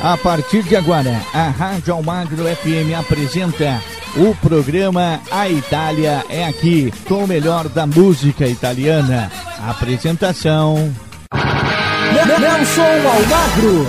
A 0.00 0.16
partir 0.16 0.62
de 0.62 0.76
agora, 0.76 1.20
a 1.32 1.48
Rádio 1.48 1.94
Almagro 1.94 2.44
FM 2.44 2.98
apresenta 2.98 3.80
o 4.16 4.34
programa 4.36 5.20
A 5.30 5.48
Itália 5.48 6.24
é 6.28 6.44
Aqui, 6.44 6.92
com 7.08 7.24
o 7.24 7.28
melhor 7.28 7.68
da 7.68 7.86
música 7.86 8.46
italiana. 8.46 9.30
Apresentação. 9.68 10.94
Nelson 12.38 12.82
Almagro. 13.08 13.86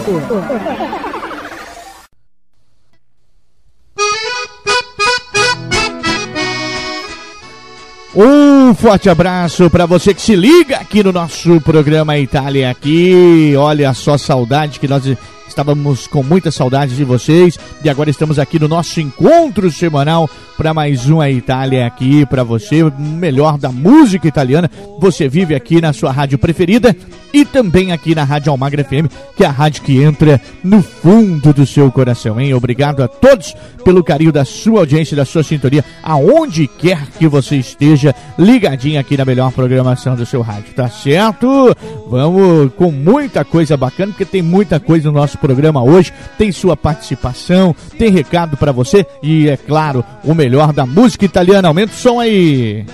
Um 8.16 8.74
forte 8.74 9.10
abraço 9.10 9.70
para 9.70 9.86
você 9.86 10.14
que 10.14 10.22
se 10.22 10.36
liga 10.36 10.78
aqui 10.78 11.04
no 11.04 11.12
nosso 11.12 11.60
programa 11.62 12.18
Itália 12.18 12.72
aqui. 12.72 13.54
Olha 13.58 13.94
só 13.94 14.18
saudade 14.18 14.80
que 14.80 14.88
nós 14.88 15.06
estávamos 15.48 16.08
com 16.08 16.24
muita 16.24 16.52
saudade 16.52 16.96
de 16.96 17.04
vocês 17.04 17.60
e 17.84 17.90
agora 17.90 18.10
estamos 18.10 18.40
aqui 18.40 18.60
no 18.60 18.68
nosso 18.68 19.00
encontro 19.00 19.72
semanal 19.72 20.30
para 20.58 20.74
mais 20.74 21.06
uma 21.08 21.30
Itália 21.30 21.86
aqui 21.86 22.26
para 22.26 22.44
você, 22.44 22.84
melhor 22.98 23.58
da 23.58 23.72
música 23.72 24.28
italiana. 24.28 24.70
Você 25.00 25.28
vive 25.28 25.54
aqui 25.54 25.82
na 25.82 25.92
sua 25.94 26.12
rádio 26.12 26.38
preferida 26.38 26.96
e 27.34 27.44
também 27.44 27.92
aqui 27.92 28.16
na 28.16 28.24
Rádio 28.24 28.50
Almagra 28.50 28.82
FM, 28.82 29.12
que 29.36 29.44
é 29.44 29.48
a 29.48 29.52
rádio 29.52 29.84
que 29.84 30.02
entra 30.02 30.40
no 30.64 30.82
fundo 30.82 31.52
do 31.52 31.66
seu 31.66 31.92
coração, 31.92 32.40
hein? 32.40 32.54
Obrigado 32.54 33.04
a 33.04 33.10
todos 33.10 33.54
pelo 33.84 34.04
carinho 34.04 34.32
da 34.32 34.46
sua 34.46 34.80
audiência, 34.80 35.18
da 35.18 35.26
sua 35.26 35.44
sintonia, 35.44 35.84
aonde 36.02 36.66
quer 36.66 37.06
que 37.20 37.28
você 37.28 37.58
esteja 37.58 38.16
ligadinho 38.40 39.00
aqui 39.00 39.18
na 39.18 39.26
melhor 39.26 39.52
programação 39.52 40.16
do 40.16 40.26
seu 40.26 40.42
rádio, 40.42 40.74
tá 40.74 40.88
certo? 40.88 41.76
Vamos 42.08 42.72
com 42.76 42.90
muita 42.90 43.44
coisa 43.44 43.76
bacana, 43.76 44.14
porque 44.14 44.24
tem 44.24 44.42
muita 44.42 44.80
coisa 44.80 45.12
no 45.12 45.20
nosso 45.20 45.38
programa 45.38 45.84
hoje, 45.84 46.14
tem 46.38 46.54
sua 46.54 46.78
participação, 46.78 47.76
tem 47.98 48.12
recado 48.12 48.56
para 48.56 48.72
você 48.72 49.06
e 49.22 49.50
é 49.50 49.58
claro, 49.58 50.06
o 50.24 50.34
melhor 50.34 50.45
melhor 50.46 50.72
da 50.72 50.86
música 50.86 51.26
italiana. 51.26 51.68
Aumenta 51.70 51.94
o 51.94 51.98
som 51.98 52.20
aí. 52.20 52.86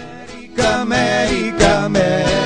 América, 0.58 0.82
América, 0.82 1.86
América, 1.86 2.42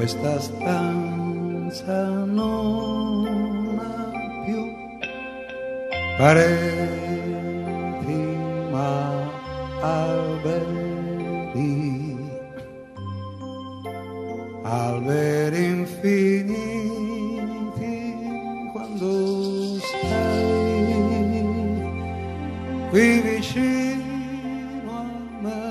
questa 0.00 0.40
stanza 0.40 2.08
non 2.24 3.78
ha 3.78 4.10
più 4.46 4.64
pareti 6.16 6.54
ma 8.70 9.28
alberi, 9.82 10.96
alberi 14.62 15.64
infiniti 15.66 16.64
quando 18.72 19.78
sei 19.80 21.44
qui 22.88 23.20
vicino 23.20 24.90
a 24.96 25.04
me. 25.42 25.68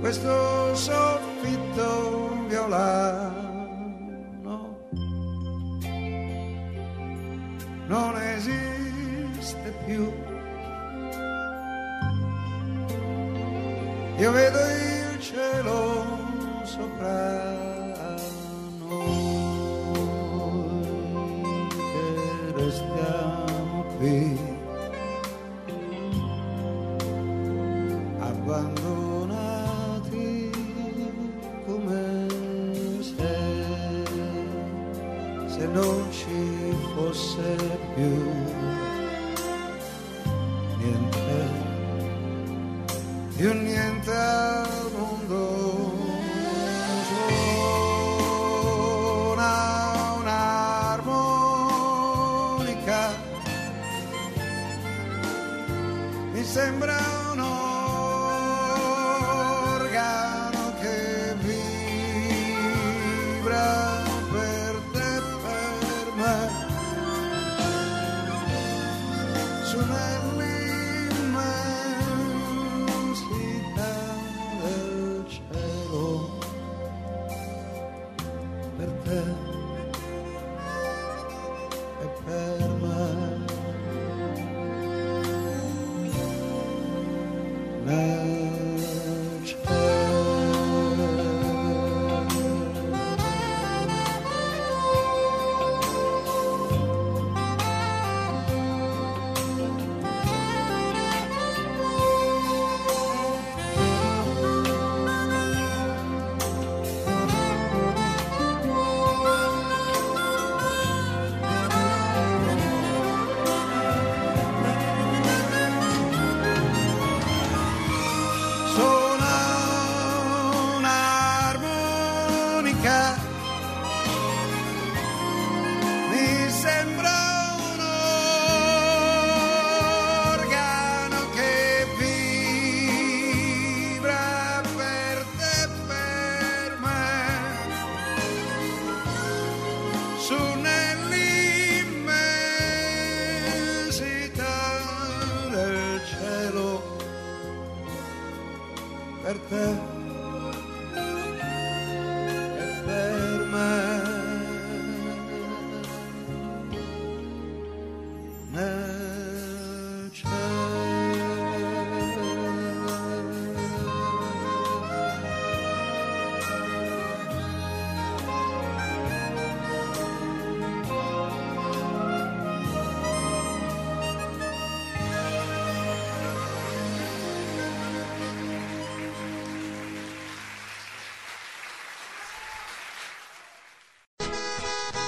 Questo 0.00 0.61
soffitto 0.74 2.46
violano 2.48 3.22
non 7.92 8.16
esiste 8.16 9.72
più. 9.84 10.10
Io 14.16 14.30
vedo 14.30 14.58
il 14.58 15.20
cielo 15.20 16.04
sopra 16.64 18.14
noi 18.78 19.26
che 21.68 22.52
restiamo 22.54 23.84
qui. 23.98 24.31
You 37.12 37.18
said 37.18 37.80
you. 37.98 38.51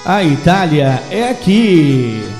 A 0.05 0.23
Itália 0.23 1.01
é 1.09 1.29
aqui. 1.29 2.34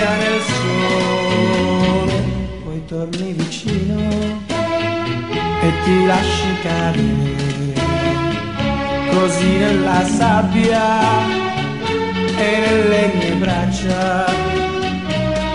Sabbia 0.00 0.16
nel 0.16 0.40
sole. 0.40 2.22
Poi 2.64 2.84
torni 2.86 3.32
vicino 3.32 3.98
e 5.62 5.72
ti 5.84 6.06
lasci 6.06 6.48
cadere 6.62 7.74
così 9.10 9.56
nella 9.58 10.04
sabbia 10.04 11.00
e 12.36 12.58
nelle 12.66 13.10
mie 13.14 13.32
braccia 13.32 14.26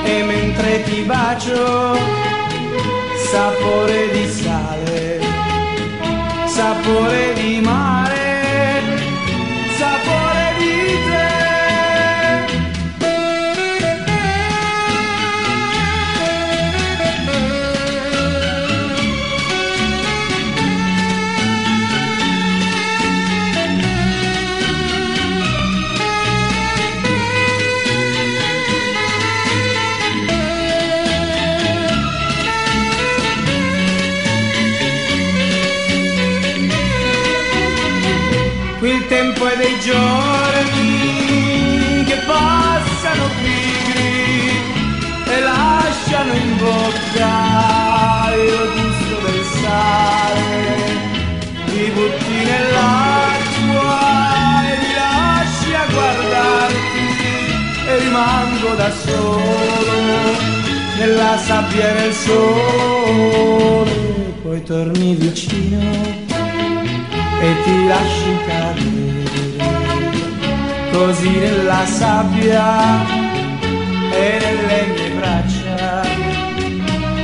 e 0.03 0.23
mentre 0.23 0.83
ti 0.83 1.01
bacio 1.01 1.97
sapore 3.31 4.11
di 4.11 4.27
sale 4.29 5.19
sapore 6.45 7.33
di 7.33 7.59
mare 7.61 8.14
dei 39.65 39.79
giorni 39.79 40.93
che 42.05 42.17
passano 42.27 43.25
pigri 43.41 44.61
e 45.25 45.39
lasciano 45.41 46.33
in 46.33 46.57
bocca 46.57 48.31
il 48.35 48.69
gusto 48.75 49.15
del 49.25 49.43
sale. 49.59 50.53
Ti 51.65 51.83
butti 51.95 52.37
nell'acqua 52.51 53.93
e 54.69 54.73
mi 54.81 54.91
lasci 55.01 55.71
a 55.73 55.85
guardarti 55.91 57.07
e 57.87 57.91
rimango 58.03 58.71
da 58.75 58.91
solo 58.91 59.97
nella 60.99 61.37
sabbia 61.37 61.91
nel 61.93 62.13
sole. 62.13 63.93
Poi 64.43 64.61
torni 64.63 65.15
vicino 65.15 65.79
e 67.41 67.49
ti 67.63 67.87
lasci 67.87 68.37
cadere 68.45 68.94
così 70.95 71.29
nella 71.29 71.85
sabbia 71.85 73.05
e 74.11 74.39
nelle 74.43 74.79
mie 74.93 75.09
braccia. 75.17 76.01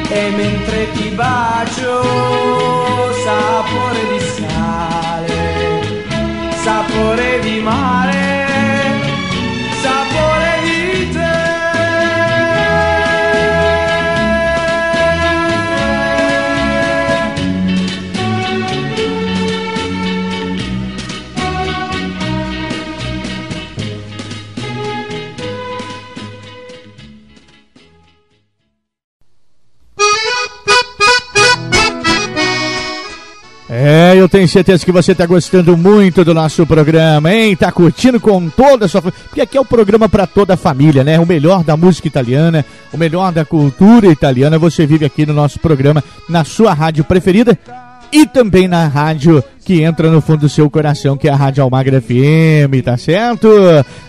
E 0.09 0.29
mentre 0.35 0.91
ti 0.91 1.07
bacio 1.15 2.03
sapore 3.23 4.01
di 4.11 4.19
sale 4.35 5.41
sapore 6.63 7.39
di 7.39 7.59
mare 7.61 8.40
tenho 34.31 34.47
certeza 34.47 34.85
que 34.85 34.93
você 34.93 35.11
está 35.11 35.25
gostando 35.25 35.75
muito 35.75 36.23
do 36.23 36.33
nosso 36.33 36.65
programa, 36.65 37.33
hein? 37.33 37.53
Tá 37.53 37.69
curtindo 37.69 38.17
com 38.17 38.49
toda 38.49 38.85
a 38.85 38.87
sua 38.87 39.01
família. 39.01 39.25
Porque 39.25 39.41
aqui 39.41 39.57
é 39.57 39.61
o 39.61 39.65
programa 39.65 40.07
para 40.07 40.25
toda 40.25 40.53
a 40.53 40.57
família, 40.57 41.03
né? 41.03 41.19
O 41.19 41.25
melhor 41.25 41.65
da 41.65 41.75
música 41.75 42.07
italiana, 42.07 42.65
o 42.93 42.97
melhor 42.97 43.33
da 43.33 43.43
cultura 43.43 44.07
italiana. 44.07 44.57
Você 44.57 44.85
vive 44.85 45.03
aqui 45.03 45.25
no 45.25 45.33
nosso 45.33 45.59
programa, 45.59 46.01
na 46.29 46.45
sua 46.45 46.73
rádio 46.73 47.03
preferida 47.03 47.59
e 48.11 48.25
também 48.25 48.67
na 48.67 48.87
rádio 48.87 49.43
que 49.63 49.81
entra 49.83 50.09
no 50.09 50.21
fundo 50.21 50.41
do 50.41 50.49
seu 50.49 50.69
coração, 50.69 51.15
que 51.15 51.27
é 51.27 51.31
a 51.31 51.35
Rádio 51.35 51.63
Almagra 51.63 52.01
FM, 52.01 52.83
tá 52.83 52.97
certo? 52.97 53.47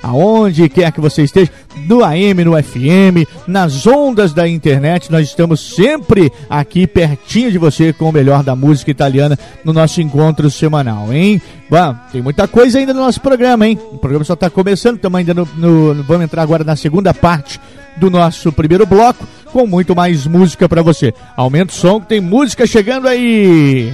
Aonde 0.03 0.69
quer 0.69 0.91
que 0.93 1.01
você 1.01 1.23
esteja, 1.23 1.51
no 1.87 2.03
AM, 2.05 2.45
no 2.45 2.61
FM, 2.63 3.27
nas 3.47 3.87
ondas 3.87 4.33
da 4.33 4.49
internet, 4.49 5.11
nós 5.11 5.29
estamos 5.29 5.61
sempre 5.75 6.33
aqui 6.49 6.87
pertinho 6.87 7.53
de 7.53 7.59
você 7.59 7.93
com 7.93 8.09
o 8.09 8.13
melhor 8.13 8.43
da 8.43 8.57
música 8.57 8.91
italiana 8.91 9.39
no 9.65 9.73
nosso 9.73 10.01
encontro 10.01 10.51
semanal, 10.51 11.13
hein? 11.13 11.41
Bom, 11.71 11.95
tem 12.11 12.23
muita 12.23 12.49
coisa 12.49 12.79
ainda 12.79 12.93
no 12.95 13.01
nosso 13.01 13.21
programa, 13.21 13.67
hein? 13.67 13.79
O 13.93 13.99
programa 13.99 14.25
só 14.25 14.35
está 14.35 14.49
começando, 14.51 14.97
estamos 14.97 15.19
ainda 15.19 15.35
no, 15.35 15.47
no- 15.57 16.03
Vamos 16.03 16.25
entrar 16.25 16.43
agora 16.43 16.65
na 16.65 16.77
segunda 16.77 17.13
parte 17.15 17.61
do 17.97 18.11
nosso 18.11 18.51
primeiro 18.51 18.87
bloco, 18.87 19.27
com 19.53 19.67
muito 19.67 19.95
mais 19.95 20.27
música 20.27 20.69
para 20.69 20.83
você. 20.83 21.15
Aumenta 21.37 21.73
o 21.73 21.77
som 21.77 22.01
que 22.01 22.07
tem 22.07 22.21
música 22.21 22.67
chegando 22.67 23.07
aí! 23.07 23.93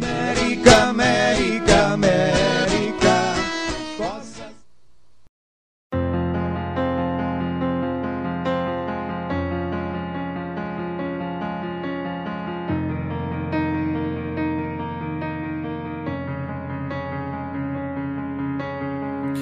América, 0.00 0.43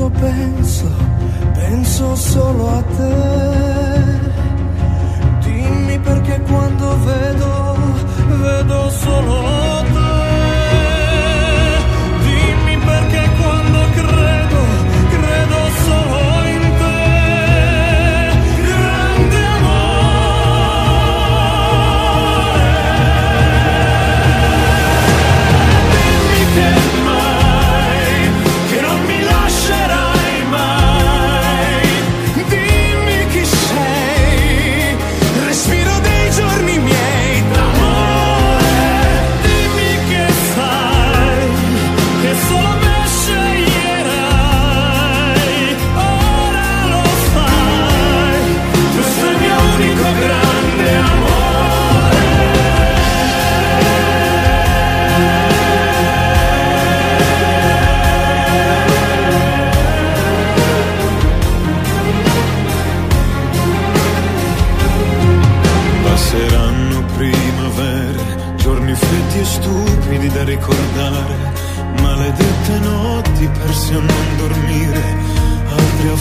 quando 0.00 0.10
penso, 0.18 0.86
penso 1.54 2.16
solo 2.16 2.68
a 2.70 2.82
te. 2.82 4.18
Dimmi 5.44 5.98
perché 5.98 6.40
quando 6.40 6.98
vedo, 7.04 7.76
vedo 8.40 8.90
solo 8.90 9.82
te. 9.82 9.89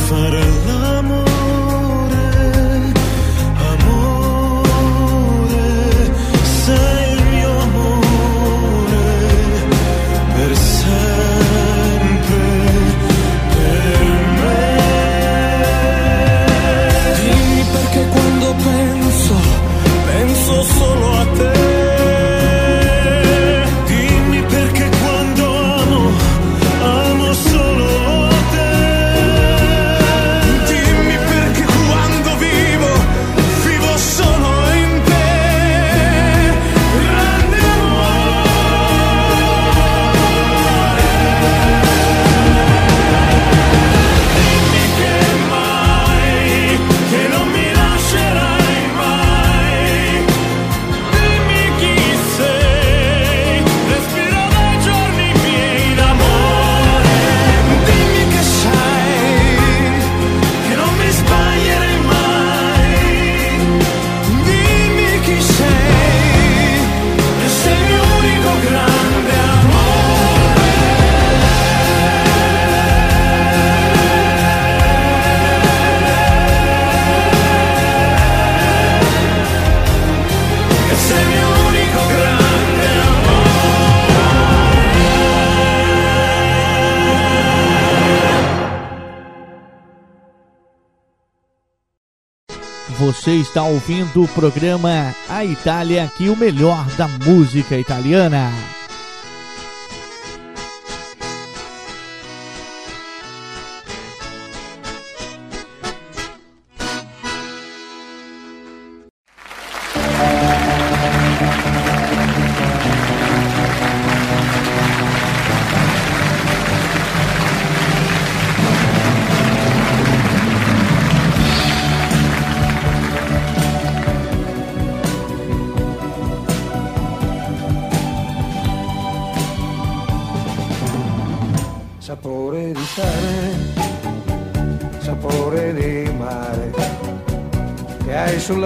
different 0.09 0.48
Você 92.99 93.35
está 93.35 93.63
ouvindo 93.63 94.23
o 94.23 94.27
programa 94.27 95.15
A 95.29 95.45
Itália 95.45 96.03
aqui, 96.03 96.27
o 96.27 96.35
melhor 96.35 96.85
da 96.97 97.07
música 97.07 97.77
italiana. 97.77 98.51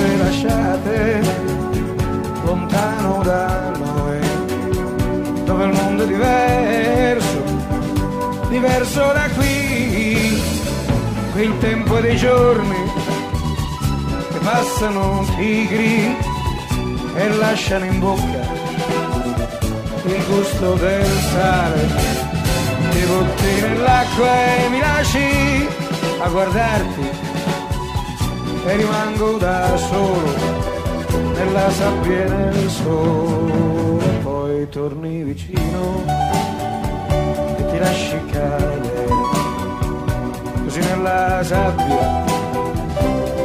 cose 0.00 0.16
lasciate 0.16 1.20
lontano 2.44 3.22
da 3.22 3.70
noi, 3.76 5.44
dove 5.44 5.64
il 5.64 5.72
mondo 5.72 6.04
è 6.04 6.06
diverso, 6.06 7.42
diverso 8.48 9.00
da 9.12 9.28
qui, 9.36 10.42
qui 11.32 11.42
il 11.42 11.58
tempo 11.58 12.00
dei 12.00 12.16
giorni, 12.16 12.92
passano 14.42 15.24
tigri 15.36 16.16
e 17.14 17.28
lasciano 17.36 17.84
in 17.84 17.98
bocca 17.98 18.58
il 20.06 20.24
gusto 20.26 20.74
del 20.74 21.06
sale. 21.30 22.18
Ti 22.90 23.00
butti 23.00 23.60
nell'acqua 23.60 24.56
e 24.56 24.68
mi 24.70 24.80
lasci 24.80 25.68
a 26.20 26.28
guardarti 26.28 27.19
e 28.66 28.76
rimango 28.76 29.38
da 29.38 29.76
solo 29.76 30.34
nella 31.34 31.70
sabbia 31.70 32.24
e 32.24 32.28
nel 32.28 32.68
sole. 32.68 34.08
Poi 34.22 34.68
torni 34.68 35.22
vicino 35.22 36.04
e 37.56 37.66
ti 37.70 37.78
lasci 37.78 38.20
cadere 38.30 39.08
così 40.64 40.80
nella 40.80 41.42
sabbia 41.42 42.24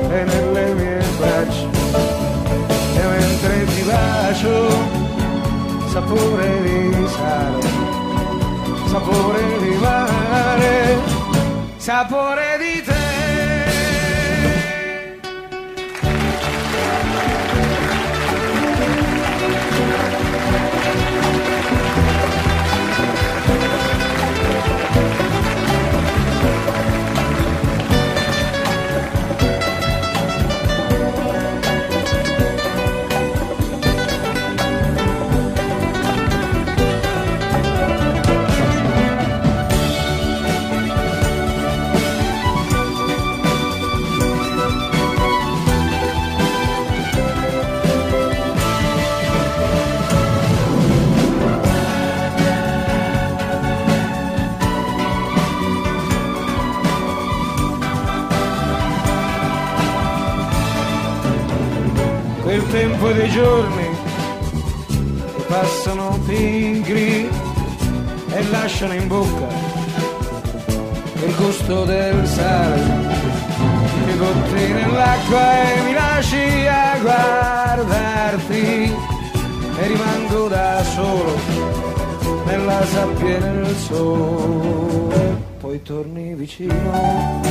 e 0.10 0.24
nelle 0.24 0.74
mie 0.74 1.03
braccia 1.17 1.67
e 2.95 3.03
mentre 3.07 3.65
ti 3.65 3.81
bacio 3.81 4.53
sapore 5.88 6.62
di 6.62 7.07
sale 7.07 7.67
sapore 8.88 9.41
di 9.60 9.75
mare 9.81 10.98
sapore 11.77 12.54
tempo 62.75 63.10
dei 63.13 63.29
giorni 63.29 63.89
che 64.88 65.44
passano 65.48 66.20
pigri 66.25 67.29
e 68.32 68.44
lasciano 68.50 68.94
in 68.94 69.08
bocca 69.08 69.48
il 71.25 71.36
gusto 71.38 71.86
del 71.86 72.27
sale. 72.27 72.82
Mi 74.05 74.13
butti 74.15 74.74
nell'acqua 74.74 75.62
e 75.63 75.82
mi 75.86 75.94
lasci 75.94 76.67
a 76.67 76.98
guardarti 77.00 78.94
e 79.77 79.88
rimango 79.88 80.48
da 80.50 80.84
solo 80.84 81.34
nella 82.46 82.86
sabbia 82.88 83.38
e 83.38 83.39
nel 83.39 83.75
sole. 83.88 85.44
Poi 85.62 85.82
torni 85.82 86.36
vicino 86.36 87.41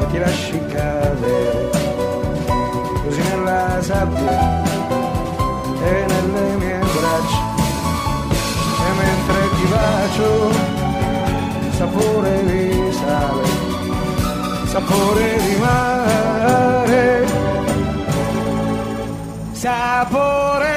e 0.00 0.06
ti 0.12 0.18
lasci 0.18 0.60
cadere 0.72 1.95
così 3.06 3.22
nella 3.22 3.78
sabbia 3.80 4.62
e 5.80 6.06
nelle 6.08 6.56
mie 6.56 6.78
braccia. 6.78 7.54
E 8.84 8.90
mentre 9.00 9.40
ti 9.56 9.64
bacio 9.70 10.30
sapore 11.78 12.44
di 12.44 12.92
sale 12.92 13.46
sapore 14.66 15.36
di 15.40 15.56
mare 15.56 17.26
sapore 19.52 20.75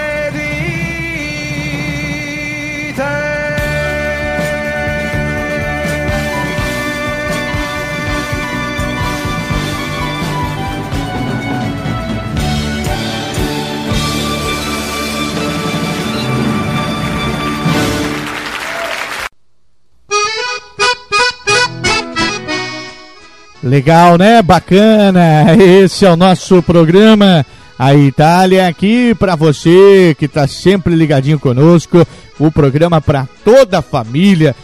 Legal, 23.64 24.18
né? 24.18 24.42
Bacana. 24.42 25.56
Esse 25.58 26.06
é 26.06 26.12
o 26.12 26.16
nosso 26.16 26.64
programa 26.64 27.46
A 27.78 27.94
Itália 27.94 28.68
aqui 28.68 29.14
para 29.16 29.36
você 29.36 30.16
que 30.18 30.26
está 30.26 30.48
sempre 30.48 30.96
ligadinho 30.96 31.40
conosco. 31.40 32.06
O 32.40 32.50
programa 32.50 33.02
para 33.02 33.28
toda 33.44 33.80
a 33.80 33.82
família, 33.82 34.56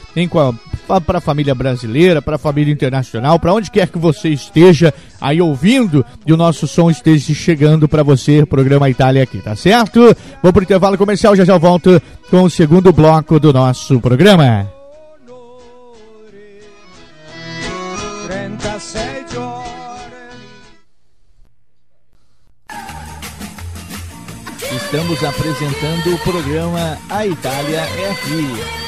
para 1.05 1.17
a 1.17 1.21
família 1.21 1.53
brasileira, 1.53 2.21
para 2.21 2.35
a 2.35 2.39
família 2.39 2.71
internacional, 2.71 3.37
para 3.37 3.53
onde 3.53 3.69
quer 3.69 3.89
que 3.89 3.97
você 3.97 4.29
esteja 4.29 4.93
aí 5.19 5.41
ouvindo 5.41 6.05
e 6.25 6.31
o 6.31 6.37
nosso 6.37 6.67
som 6.67 6.89
esteja 6.89 7.33
chegando 7.33 7.89
para 7.89 8.01
você, 8.01 8.45
programa 8.45 8.89
Itália 8.89 9.23
aqui, 9.23 9.39
tá 9.39 9.57
certo? 9.57 10.15
Vou 10.41 10.53
pro 10.53 10.63
intervalo 10.63 10.97
comercial, 10.97 11.35
já 11.35 11.43
já 11.43 11.57
volto 11.57 12.01
com 12.29 12.43
o 12.43 12.49
segundo 12.49 12.93
bloco 12.93 13.41
do 13.41 13.51
nosso 13.51 13.99
programa. 13.99 14.71
Estamos 24.75 25.23
apresentando 25.23 26.13
o 26.13 26.19
programa 26.19 26.97
A 27.09 27.25
Itália 27.27 27.79
é 27.79 28.11
Aqui. 28.11 28.85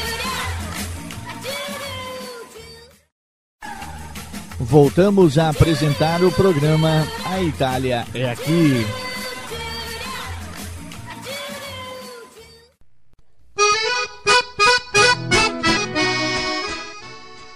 Voltamos 4.59 5.37
a 5.37 5.49
apresentar 5.49 6.23
o 6.23 6.31
programa 6.31 7.05
A 7.25 7.41
Itália 7.41 8.05
é 8.13 8.29
Aqui. 8.29 9.06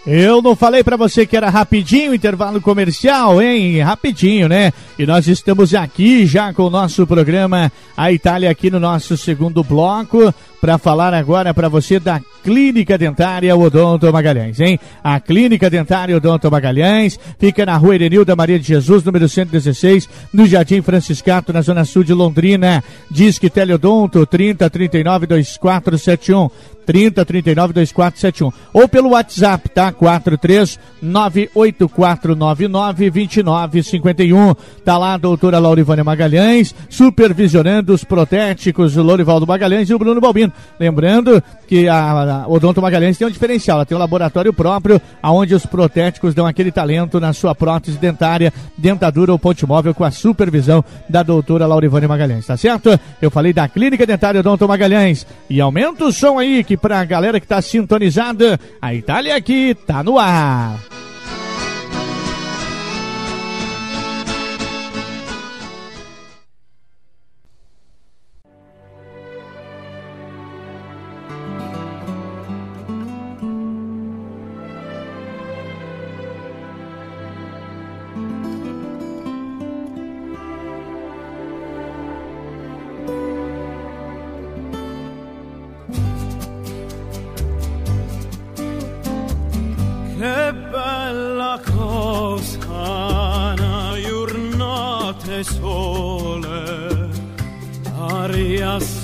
Eu 0.06 0.42
não 0.42 0.56
falei 0.56 0.84
para 0.84 0.98
você 0.98 1.28
que 1.28 1.38
era 1.38 1.48
rapidinho 1.48 2.16
intervalo 2.16 2.60
comercial, 2.60 3.40
hein? 3.40 3.80
Rapidinho, 3.82 4.50
né? 4.50 4.74
E 4.98 5.06
nós 5.06 5.28
estamos 5.28 5.76
aqui 5.76 6.26
já 6.26 6.52
com 6.52 6.64
o 6.64 6.70
nosso 6.72 7.06
programa 7.06 7.72
A 7.96 8.12
Itália 8.12 8.50
aqui 8.50 8.72
no 8.72 8.80
nosso 8.80 9.16
segundo 9.16 9.64
bloco 9.64 10.34
para 10.60 10.80
falar 10.80 11.14
agora 11.14 11.54
para 11.54 11.70
você 11.70 12.00
da 12.00 12.20
Clínica 12.44 12.98
Dentária 12.98 13.56
Odonto 13.56 14.12
Magalhães, 14.12 14.60
hein? 14.60 14.80
A 15.04 15.20
Clínica 15.20 15.70
Dentária 15.70 16.18
Odonto 16.18 16.50
Magalhães 16.50 17.20
fica 17.38 17.64
na 17.64 17.78
Rua 17.78 17.96
Erenilda 17.96 18.36
Maria 18.36 18.60
de 18.60 18.68
Jesus, 18.68 19.04
número 19.04 19.30
116, 19.30 20.10
no 20.34 20.48
Jardim 20.48 20.82
Franciscato, 20.82 21.54
na 21.54 21.62
Zona 21.62 21.86
Sul 21.86 22.04
de 22.04 22.14
Londrina. 22.14 22.84
Disque 23.10 23.52
Teleodonto 23.52 24.26
30 24.26 24.68
39 24.68 25.28
2471. 25.28 26.50
30 26.92 27.24
39 27.24 27.74
2471 27.74 28.52
ou 28.74 28.86
pelo 28.86 29.12
WhatsApp, 29.12 29.70
tá? 29.70 29.94
43 29.94 30.78
98499 31.02 33.10
2951. 33.10 34.54
Tá 34.84 34.98
lá 34.98 35.14
a 35.14 35.18
doutora 35.18 35.58
Laurivânia 35.58 36.04
Magalhães, 36.04 36.76
supervisionando 36.90 37.94
os 37.94 38.04
protéticos, 38.04 38.98
o 38.98 39.02
Lourivaldo 39.02 39.48
Magalhães 39.48 39.90
e 39.90 39.94
o 39.94 40.00
Bruno 40.00 40.20
Balbino. 40.20 40.52
Lembrando 40.78 41.42
que 41.66 41.88
a, 41.88 42.44
a 42.44 42.48
Odonto 42.50 42.82
Magalhães 42.82 43.18
tem 43.18 43.26
um 43.26 43.32
diferencial, 43.32 43.78
ela 43.78 43.86
tem 43.86 43.96
um 43.96 44.00
laboratório 44.00 44.52
próprio, 44.52 45.02
aonde 45.24 45.56
os 45.56 45.66
protéticos 45.66 46.34
dão 46.34 46.46
aquele 46.46 46.74
talento 46.74 47.22
na 47.22 47.32
sua 47.32 47.56
prótese 47.56 47.98
dentária, 47.98 48.52
dentadura 48.78 49.32
ou 49.32 49.40
ponte 49.40 49.66
móvel 49.66 49.96
com 49.96 50.04
a 50.04 50.12
supervisão 50.12 50.84
da 51.08 51.24
doutora 51.24 51.66
Laurivânia 51.66 52.10
Magalhães, 52.10 52.46
tá 52.46 52.58
certo? 52.58 53.00
Eu 53.22 53.32
falei 53.32 53.54
da 53.54 53.70
Clínica 53.70 54.06
Dentária 54.06 54.42
Odonto 54.42 54.68
Magalhães. 54.68 55.26
E 55.50 55.62
aumenta 55.62 56.06
o 56.06 56.12
som 56.12 56.38
aí, 56.38 56.64
que 56.64 56.81
pra 56.82 57.06
galera 57.06 57.40
que 57.40 57.48
tá 57.48 57.62
sintonizada, 57.62 58.60
a 58.82 58.94
Itália 58.94 59.36
aqui 59.36 59.76
tá 59.76 60.04
no 60.04 60.18
ar. 60.18 60.80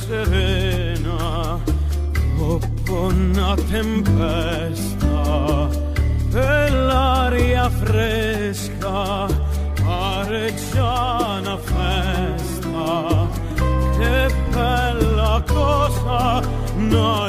serena 0.07 1.59
dopo 2.37 2.93
una 2.93 3.55
tempesta 3.69 5.67
e 6.31 6.69
l'aria 6.69 7.69
fresca 7.69 9.27
pare 9.83 10.53
già 10.71 11.39
una 11.41 11.57
festa 11.57 13.27
che 13.97 14.33
bella 14.49 15.43
cosa 15.45 16.41
noi 16.75 17.26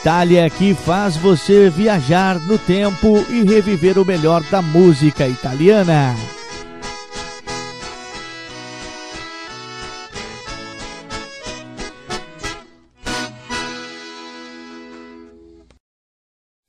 Itália 0.00 0.48
que 0.48 0.74
faz 0.74 1.16
você 1.16 1.68
viajar 1.68 2.38
no 2.46 2.56
tempo 2.56 3.26
e 3.28 3.42
reviver 3.42 3.98
o 3.98 4.04
melhor 4.04 4.42
da 4.44 4.62
música 4.62 5.26
italiana. 5.26 6.14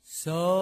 So 0.01 0.58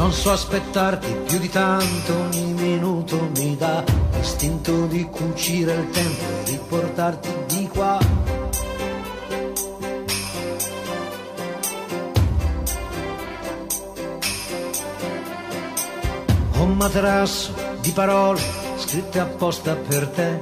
Non 0.07 0.15
so 0.15 0.31
aspettarti 0.31 1.13
più 1.25 1.37
di 1.37 1.49
tanto, 1.49 2.13
ogni 2.15 2.53
minuto 2.53 3.29
mi 3.35 3.57
dà 3.57 3.83
l'istinto 4.13 4.85
di 4.85 5.03
cucire 5.03 5.73
il 5.73 5.89
tempo 5.89 6.23
e 6.23 6.49
riportarti 6.51 7.29
di 7.47 7.67
qua. 7.67 7.99
Un 16.53 16.71
materasso 16.77 17.53
di 17.81 17.91
parole 17.91 18.39
scritte 18.77 19.19
apposta 19.19 19.75
per 19.75 20.07
te 20.07 20.39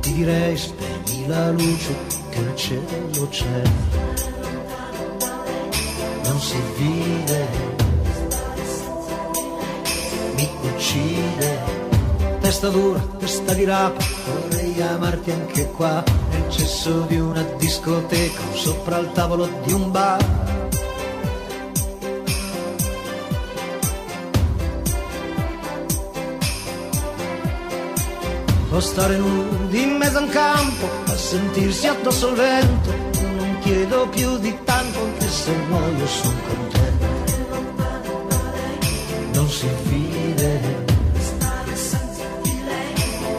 ti 0.00 0.12
direi 0.12 0.58
spegni 0.58 1.26
la 1.26 1.50
luce 1.52 1.96
che 2.28 2.38
il 2.40 2.54
cielo 2.54 3.28
c'è. 3.30 3.62
Non 6.22 6.38
si 6.38 6.60
vede 6.76 7.75
uccide. 10.86 11.84
Testa 12.40 12.68
dura, 12.68 13.00
testa 13.18 13.52
di 13.54 13.64
rapa, 13.64 14.04
vorrei 14.24 14.80
amarti 14.80 15.32
anche 15.32 15.68
qua, 15.72 16.02
nel 16.30 16.48
cesso 16.48 17.00
di 17.08 17.18
una 17.18 17.42
discoteca, 17.58 18.40
sopra 18.54 18.98
il 18.98 19.10
tavolo 19.12 19.48
di 19.64 19.72
un 19.72 19.90
bar. 19.90 20.24
O 28.70 28.80
stare 28.80 29.16
nudi 29.16 29.82
in 29.82 29.96
mezzo 29.96 30.18
a 30.18 30.20
un 30.20 30.28
campo, 30.28 30.88
a 31.06 31.16
sentirsi 31.16 31.86
addosso 31.88 32.28
al 32.28 32.34
vento, 32.34 32.90
non 33.36 33.58
chiedo 33.60 34.06
più 34.08 34.38
di 34.38 34.56
tanto, 34.64 35.00
anche 35.00 35.28
se 35.28 35.50
muoio 35.68 36.06
sono 36.06 36.34
contento 36.46 36.95
non 39.46 39.54
si 39.54 39.68
vede 39.84 40.84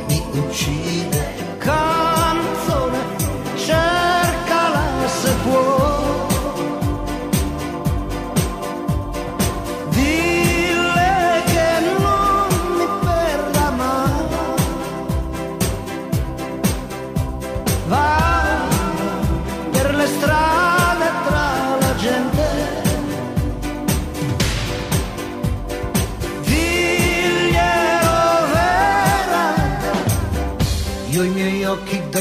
mi 0.07 0.39
uccide 0.39 1.96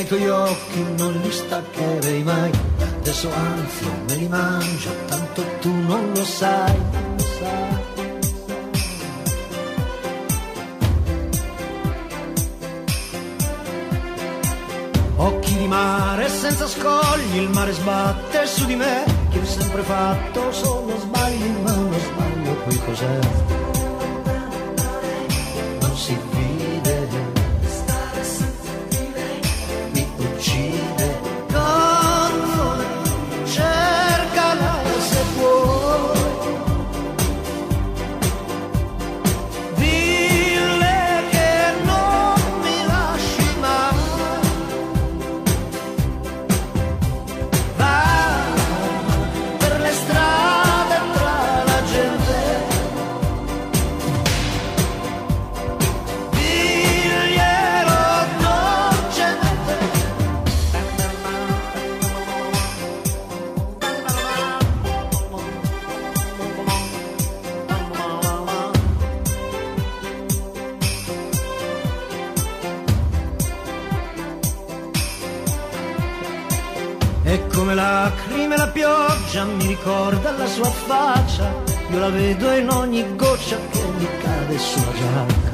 tuoi 0.07 0.29
occhi 0.29 0.85
non 0.97 1.13
li 1.23 1.31
staccherei 1.31 2.23
mai 2.23 2.51
Adesso 3.07 3.33
anzi 3.33 3.85
me 4.09 4.15
li 4.17 4.27
mangio 4.27 4.91
tanto 5.07 5.45
tu 5.61 5.73
non 5.73 6.13
lo 6.13 6.25
sai. 6.25 6.75
Occhi 15.19 15.57
di 15.57 15.69
mare 15.69 16.29
senza 16.29 16.67
scogli, 16.67 17.37
il 17.37 17.49
mare 17.51 17.73
sbatte 17.73 18.45
su 18.47 18.67
di 18.67 18.75
me, 18.75 19.05
che 19.31 19.39
ho 19.39 19.45
sempre 19.45 19.83
fatto 19.83 20.51
solo 20.51 20.99
sbagli, 20.99 21.49
ma 21.63 21.73
uno 21.73 21.99
sbaglio 21.99 22.55
poi 22.65 22.81
cos'è? 22.87 23.19
sua 80.57 80.71
faccia, 80.71 81.53
io 81.91 81.99
la 81.99 82.09
vedo 82.09 82.51
in 82.53 82.71
ogni 82.71 83.05
goccia 83.15 83.59
che 83.71 83.83
mi 83.99 84.09
cade 84.23 84.59
sulla 84.59 84.93
giacca. 84.95 85.53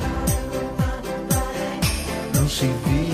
Non 2.35 2.49
si 2.49 2.73
vive. 2.85 3.12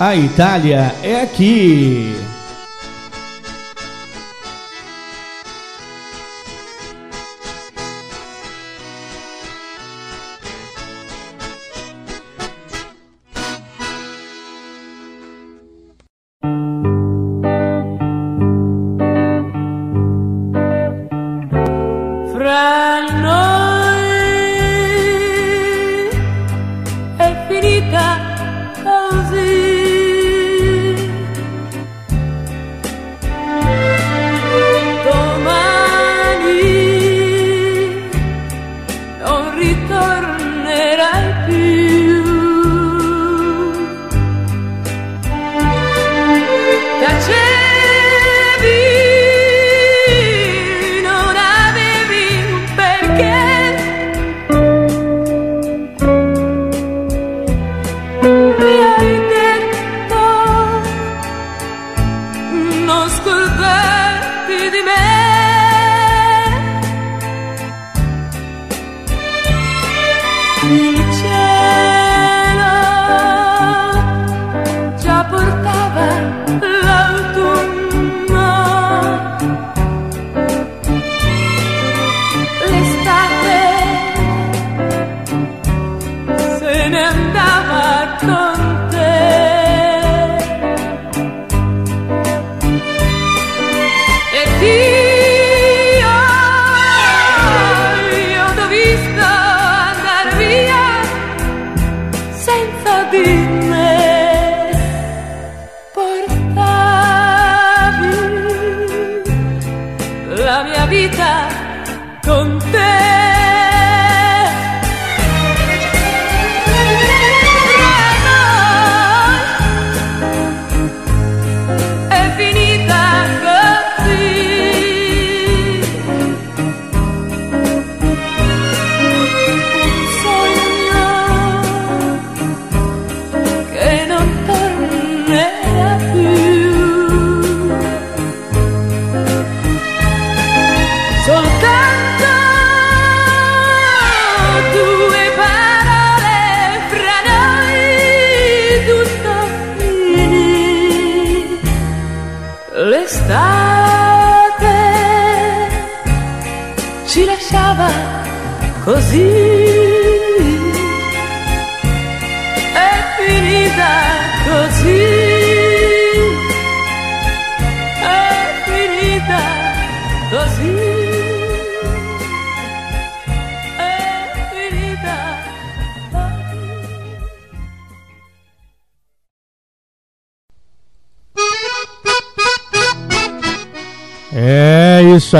A 0.00 0.16
Itália 0.16 0.94
é 1.02 1.20
aqui. 1.20 2.29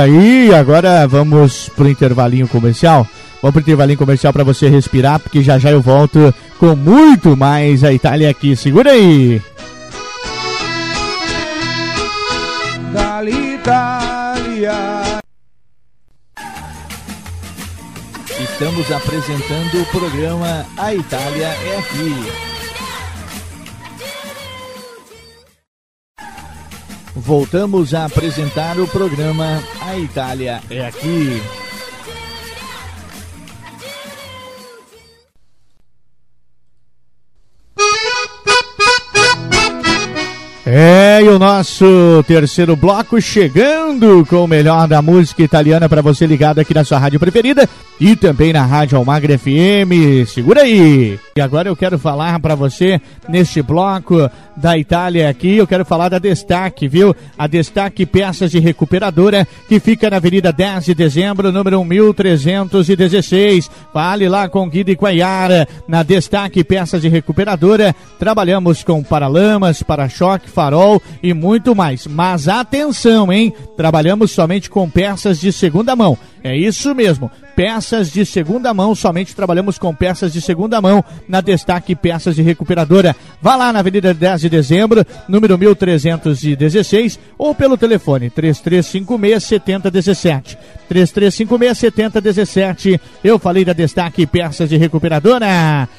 aí, 0.01 0.53
agora 0.53 1.07
vamos 1.07 1.69
pro 1.69 1.89
intervalinho 1.89 2.47
comercial. 2.47 3.07
Vamos 3.41 3.53
pro 3.53 3.61
intervalinho 3.61 3.97
comercial 3.97 4.31
para 4.31 4.43
você 4.43 4.69
respirar, 4.69 5.19
porque 5.19 5.41
já 5.41 5.57
já 5.57 5.71
eu 5.71 5.81
volto 5.81 6.33
com 6.59 6.75
muito 6.75 7.35
mais 7.35 7.83
a 7.83 7.91
Itália 7.91 8.29
aqui. 8.29 8.55
Segura 8.55 8.91
aí! 8.91 9.41
Estamos 18.39 18.91
apresentando 18.91 19.81
o 19.81 19.85
programa 19.87 20.65
A 20.77 20.93
Itália 20.93 21.47
é 21.47 21.77
Aqui. 21.77 22.50
Voltamos 27.31 27.93
a 27.93 28.03
apresentar 28.03 28.77
o 28.77 28.85
programa 28.85 29.63
A 29.79 29.97
Itália 29.97 30.61
é 30.69 30.85
Aqui. 30.85 31.60
É, 40.73 41.21
e 41.21 41.27
o 41.27 41.37
nosso 41.37 42.23
terceiro 42.25 42.77
bloco 42.77 43.19
chegando 43.19 44.25
com 44.25 44.45
o 44.45 44.47
melhor 44.47 44.87
da 44.87 45.01
música 45.01 45.43
italiana 45.43 45.89
para 45.89 46.01
você 46.01 46.25
ligado 46.25 46.59
aqui 46.59 46.73
na 46.73 46.85
sua 46.85 46.97
rádio 46.97 47.19
preferida 47.19 47.67
e 47.99 48.15
também 48.15 48.53
na 48.53 48.65
Rádio 48.65 48.97
Almagra 48.97 49.37
FM. 49.37 50.25
Segura 50.25 50.61
aí! 50.61 51.19
E 51.35 51.41
agora 51.41 51.67
eu 51.67 51.75
quero 51.75 51.99
falar 51.99 52.39
para 52.39 52.55
você 52.55 53.01
neste 53.27 53.61
bloco 53.61 54.29
da 54.55 54.77
Itália 54.77 55.29
aqui, 55.29 55.57
eu 55.57 55.67
quero 55.67 55.83
falar 55.85 56.09
da 56.09 56.19
Destaque, 56.19 56.87
viu? 56.87 57.15
A 57.37 57.47
Destaque 57.47 58.05
Peças 58.05 58.51
de 58.51 58.59
Recuperadora, 58.59 59.47
que 59.67 59.79
fica 59.79 60.09
na 60.09 60.17
Avenida 60.17 60.51
10 60.51 60.85
de 60.85 60.95
Dezembro, 60.95 61.51
número 61.51 61.83
1316. 61.83 63.69
Fale 63.93 64.29
lá 64.29 64.47
com 64.49 64.69
Guido 64.69 64.95
Quaiara, 64.95 65.67
na 65.87 66.01
Destaque 66.01 66.63
Peças 66.63 67.01
de 67.01 67.09
Recuperadora. 67.09 67.95
Trabalhamos 68.17 68.83
com 68.83 69.03
paralamas, 69.03 69.83
para-choque, 69.83 70.49
farol 70.61 71.01
e 71.23 71.33
muito 71.33 71.75
mais. 71.75 72.05
Mas 72.05 72.47
atenção, 72.47 73.33
hein? 73.33 73.51
Trabalhamos 73.75 74.29
somente 74.29 74.69
com 74.69 74.87
peças 74.87 75.39
de 75.39 75.51
segunda 75.51 75.95
mão. 75.95 76.15
É 76.43 76.55
isso 76.55 76.93
mesmo. 76.93 77.31
Peças 77.55 78.11
de 78.11 78.25
segunda 78.25 78.73
mão, 78.73 78.93
somente 78.93 79.35
trabalhamos 79.35 79.77
com 79.79 79.93
peças 79.93 80.31
de 80.31 80.39
segunda 80.39 80.79
mão 80.79 81.03
na 81.27 81.41
Destaque 81.41 81.95
Peças 81.95 82.35
de 82.35 82.41
Recuperadora. 82.43 83.15
Vá 83.41 83.55
lá 83.55 83.73
na 83.73 83.79
Avenida 83.79 84.13
10 84.13 84.41
de 84.41 84.49
Dezembro, 84.49 85.05
número 85.27 85.57
1316, 85.57 87.19
ou 87.37 87.53
pelo 87.55 87.77
telefone 87.77 88.29
3356 88.29 89.43
7017. 89.43 90.57
3356 90.87 91.77
7017. 91.77 93.01
Eu 93.23 93.39
falei 93.39 93.65
da 93.65 93.73
Destaque 93.73 94.25
Peças 94.27 94.69
de 94.69 94.77
Recuperadora. 94.77 95.89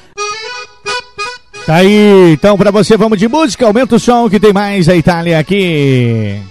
Tá 1.65 1.75
aí, 1.75 2.33
então 2.33 2.57
pra 2.57 2.71
você 2.71 2.97
vamos 2.97 3.17
de 3.17 3.29
música, 3.29 3.65
aumenta 3.65 3.95
o 3.95 3.99
som 3.99 4.29
que 4.29 4.37
tem 4.37 4.51
mais 4.51 4.89
a 4.89 4.95
Itália 4.95 5.39
aqui. 5.39 6.41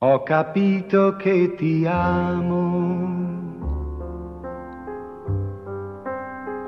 Ho 0.00 0.20
capito 0.20 1.16
che 1.18 1.54
ti 1.56 1.86
amo 1.86 3.16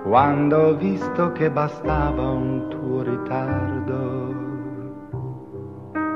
quando 0.02 0.56
ho 0.56 0.74
visto 0.76 1.32
che 1.34 1.50
bastava 1.50 2.30
un 2.30 2.68
tuo 2.70 3.02
ritardo 3.02 4.34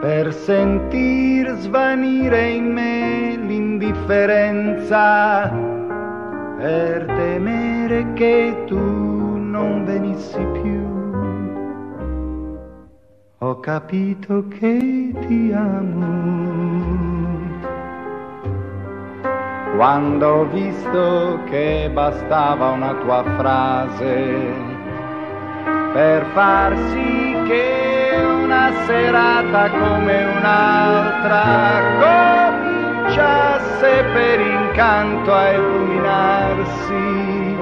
per 0.00 0.32
sentir 0.32 1.54
svanire 1.60 2.50
in 2.50 2.72
me 2.72 3.36
l'indifferenza, 3.36 5.52
per 6.64 7.04
temere 7.04 8.14
che 8.14 8.64
tu 8.66 8.78
non 8.78 9.84
venissi 9.84 10.42
più. 10.62 10.82
Ho 13.40 13.60
capito 13.60 14.48
che 14.48 15.12
ti 15.26 15.52
amo 15.52 16.32
quando 19.76 20.26
ho 20.26 20.44
visto 20.46 21.40
che 21.50 21.90
bastava 21.92 22.70
una 22.70 22.94
tua 22.94 23.22
frase 23.36 24.46
per 25.92 26.24
far 26.32 26.74
sì 26.88 27.42
che 27.46 28.24
una 28.42 28.72
serata 28.86 29.68
come 29.68 30.24
un'altra 30.38 31.94
cominciasse 33.14 34.04
per 34.12 34.40
incanto 34.40 35.32
a 35.32 35.52
illuminarsi 35.52 37.56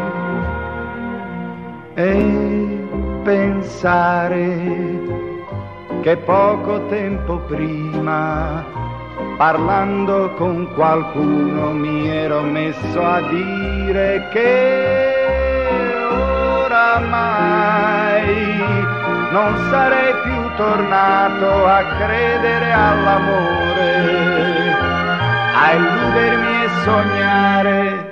e 1.95 2.87
pensare 3.23 5.01
che 6.01 6.17
poco 6.17 6.87
tempo 6.87 7.37
prima, 7.41 8.65
parlando 9.37 10.31
con 10.37 10.73
qualcuno, 10.75 11.73
mi 11.73 12.09
ero 12.09 12.41
messo 12.41 13.05
a 13.05 13.21
dire 13.21 14.29
che 14.33 15.13
oramai 16.65 18.25
non 19.31 19.55
sarei 19.71 20.15
più 20.23 20.55
tornato 20.57 21.67
a 21.67 21.85
credere 21.99 22.73
all'amore, 22.73 24.02
a 25.63 25.75
illudermi 25.75 26.65
e 26.65 26.69
sognare. 26.83 28.11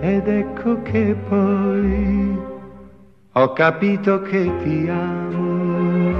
Ed 0.00 0.28
ecco 0.28 0.82
che 0.82 1.16
poi 1.28 2.38
ho 3.32 3.52
capito 3.52 4.22
che 4.22 4.50
ti 4.62 4.88
amo. 4.88 6.14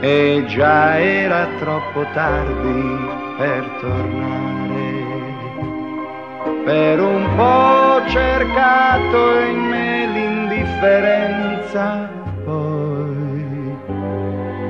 E 0.00 0.44
già 0.48 0.98
era 0.98 1.46
troppo 1.58 2.04
tardi 2.14 3.10
per 3.36 3.64
tornare. 3.80 5.10
Per 6.64 7.00
un 7.00 7.34
po' 7.36 8.02
cercato 8.08 9.38
in 9.40 9.58
me 9.58 10.06
l'indifferenza, 10.06 12.08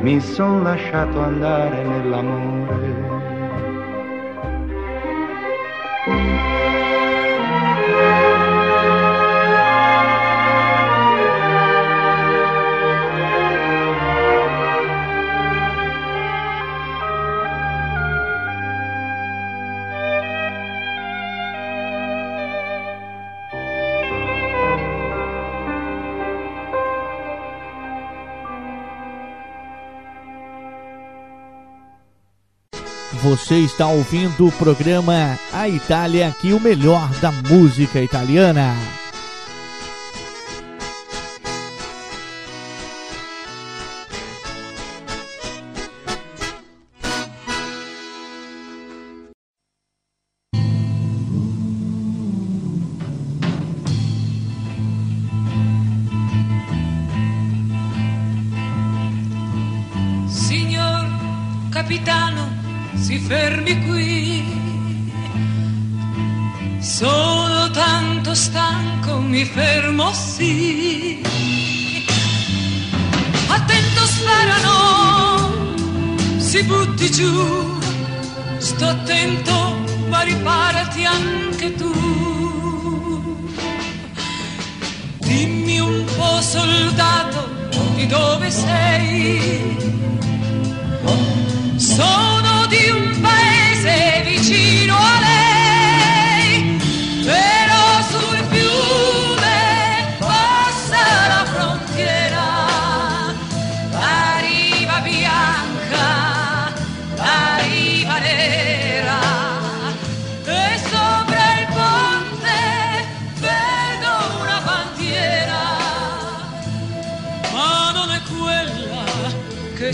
mi 0.03 0.21
son 0.21 0.65
lasciato 0.65 1.21
andare 1.21 1.85
nell'amore. 1.85 2.91
Você 33.23 33.59
está 33.59 33.87
ouvindo 33.87 34.49
o 34.49 34.53
programa 34.53 35.39
A 35.53 35.69
Itália 35.69 36.27
aqui, 36.27 36.53
o 36.53 36.59
melhor 36.59 37.09
da 37.21 37.31
música 37.31 38.01
italiana. 38.01 38.75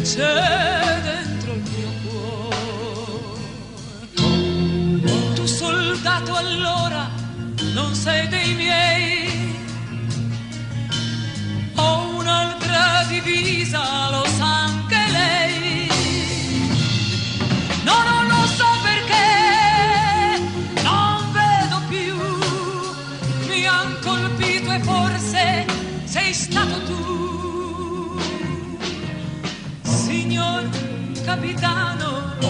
Sẽ 0.08 0.77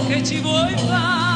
que 0.08 0.22
ci 0.22 0.40
vuoi 0.40 0.74
fare? 0.78 1.27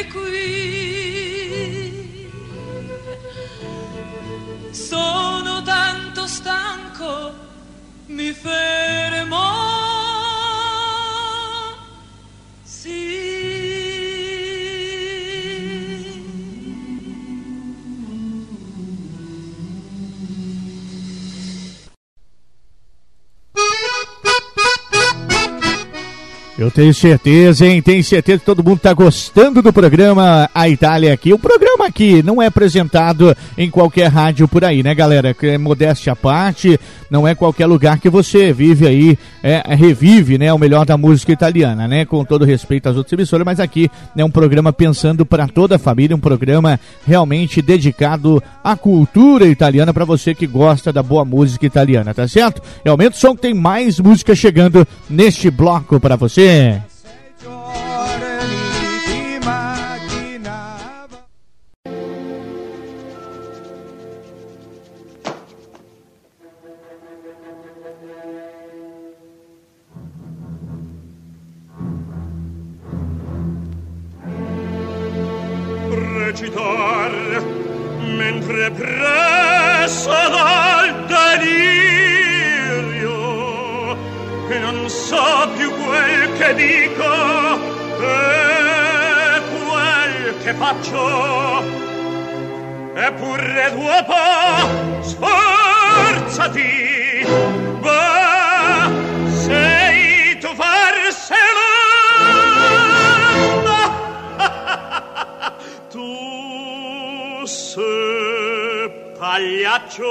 rico 0.00 0.24
e 0.26 0.39
Eu 26.60 26.70
tenho 26.70 26.92
certeza, 26.92 27.64
hein? 27.64 27.80
Tenho 27.80 28.04
certeza 28.04 28.38
que 28.38 28.44
todo 28.44 28.62
mundo 28.62 28.80
tá 28.80 28.92
gostando 28.92 29.62
do 29.62 29.72
programa 29.72 30.46
A 30.54 30.68
Itália 30.68 31.10
aqui. 31.10 31.32
O 31.32 31.38
programa 31.38 31.69
aqui 31.82 32.22
não 32.22 32.40
é 32.40 32.46
apresentado 32.46 33.36
em 33.56 33.70
qualquer 33.70 34.08
rádio 34.08 34.46
por 34.48 34.64
aí, 34.64 34.82
né, 34.82 34.94
galera? 34.94 35.34
Que 35.34 35.48
é 35.48 35.58
modéstia 35.58 36.12
à 36.12 36.16
parte, 36.16 36.78
não 37.10 37.26
é 37.26 37.34
qualquer 37.34 37.66
lugar 37.66 37.98
que 37.98 38.08
você 38.08 38.52
vive 38.52 38.86
aí, 38.86 39.18
é, 39.42 39.62
revive, 39.74 40.38
né, 40.38 40.52
o 40.52 40.58
melhor 40.58 40.84
da 40.84 40.96
música 40.96 41.32
italiana, 41.32 41.88
né? 41.88 42.04
Com 42.04 42.24
todo 42.24 42.44
respeito 42.44 42.88
às 42.88 42.96
outras 42.96 43.12
emissoras, 43.12 43.44
mas 43.44 43.60
aqui 43.60 43.90
é 44.16 44.24
um 44.24 44.30
programa 44.30 44.72
pensando 44.72 45.24
para 45.24 45.48
toda 45.48 45.76
a 45.76 45.78
família, 45.78 46.16
um 46.16 46.20
programa 46.20 46.78
realmente 47.06 47.62
dedicado 47.62 48.42
à 48.62 48.76
cultura 48.76 49.46
italiana 49.46 49.92
para 49.92 50.04
você 50.04 50.34
que 50.34 50.46
gosta 50.46 50.92
da 50.92 51.02
boa 51.02 51.24
música 51.24 51.66
italiana, 51.66 52.14
tá 52.14 52.26
certo? 52.26 52.62
E 52.84 52.88
aumenta 52.88 53.16
o 53.16 53.18
som 53.18 53.34
que 53.34 53.42
tem 53.42 53.54
mais 53.54 53.98
música 53.98 54.34
chegando 54.34 54.86
neste 55.08 55.50
bloco 55.50 55.98
para 56.00 56.16
você. 56.16 56.80
Presso 79.90 80.08
dal 80.08 81.04
delirio 81.06 81.98
e 84.48 84.58
non 84.60 84.88
so 84.88 85.50
più 85.56 85.68
quel 85.82 86.32
che 86.38 86.54
dico 86.54 87.12
e 87.98 89.42
quel 89.50 90.34
che 90.44 90.54
faccio. 90.54 91.64
Eppure 92.94 93.72
dopo 93.74 94.14
sforzati 95.02 96.72
va 97.80 98.90
sei 99.26 100.38
tu 100.38 100.54
farselo. 100.54 101.68
Tu 105.90 107.46
sei 107.46 108.39
pagliaccio. 109.20 110.08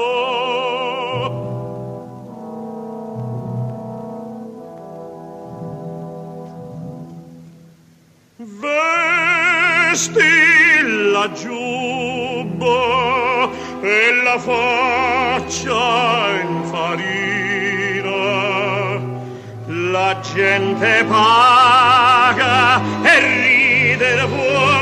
Vesti 8.61 10.21
la 11.11 11.31
giubba 11.31 12.79
e 13.81 14.13
la 14.23 14.37
faccia 14.37 15.81
in 16.41 16.63
farina 16.71 17.79
la 19.91 20.19
gente 20.21 21.03
paga 21.05 22.79
e 23.01 23.19
ridere 23.41 24.25
vuole 24.25 24.78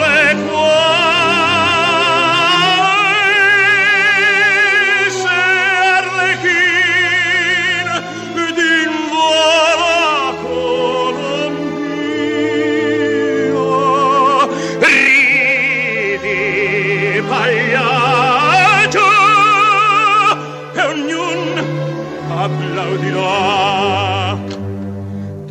applaudirà 23.27 24.37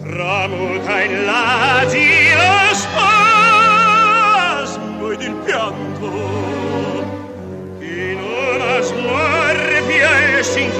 tramuta 0.00 1.02
in 1.02 1.24
l'asilo 1.24 2.74
spasmo 2.74 3.90
ed 5.10 5.20
il 5.22 5.34
pianto. 5.44 6.06
In 7.80 8.18
una 8.18 8.80
smorfia 8.80 10.38
e 10.38 10.42
si 10.42 10.70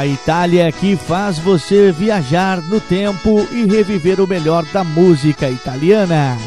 A 0.00 0.06
Itália 0.06 0.72
que 0.72 0.96
faz 0.96 1.38
você 1.38 1.92
viajar 1.92 2.62
no 2.62 2.80
tempo 2.80 3.46
e 3.52 3.66
reviver 3.66 4.18
o 4.18 4.26
melhor 4.26 4.64
da 4.72 4.82
música 4.82 5.50
italiana. 5.50 6.38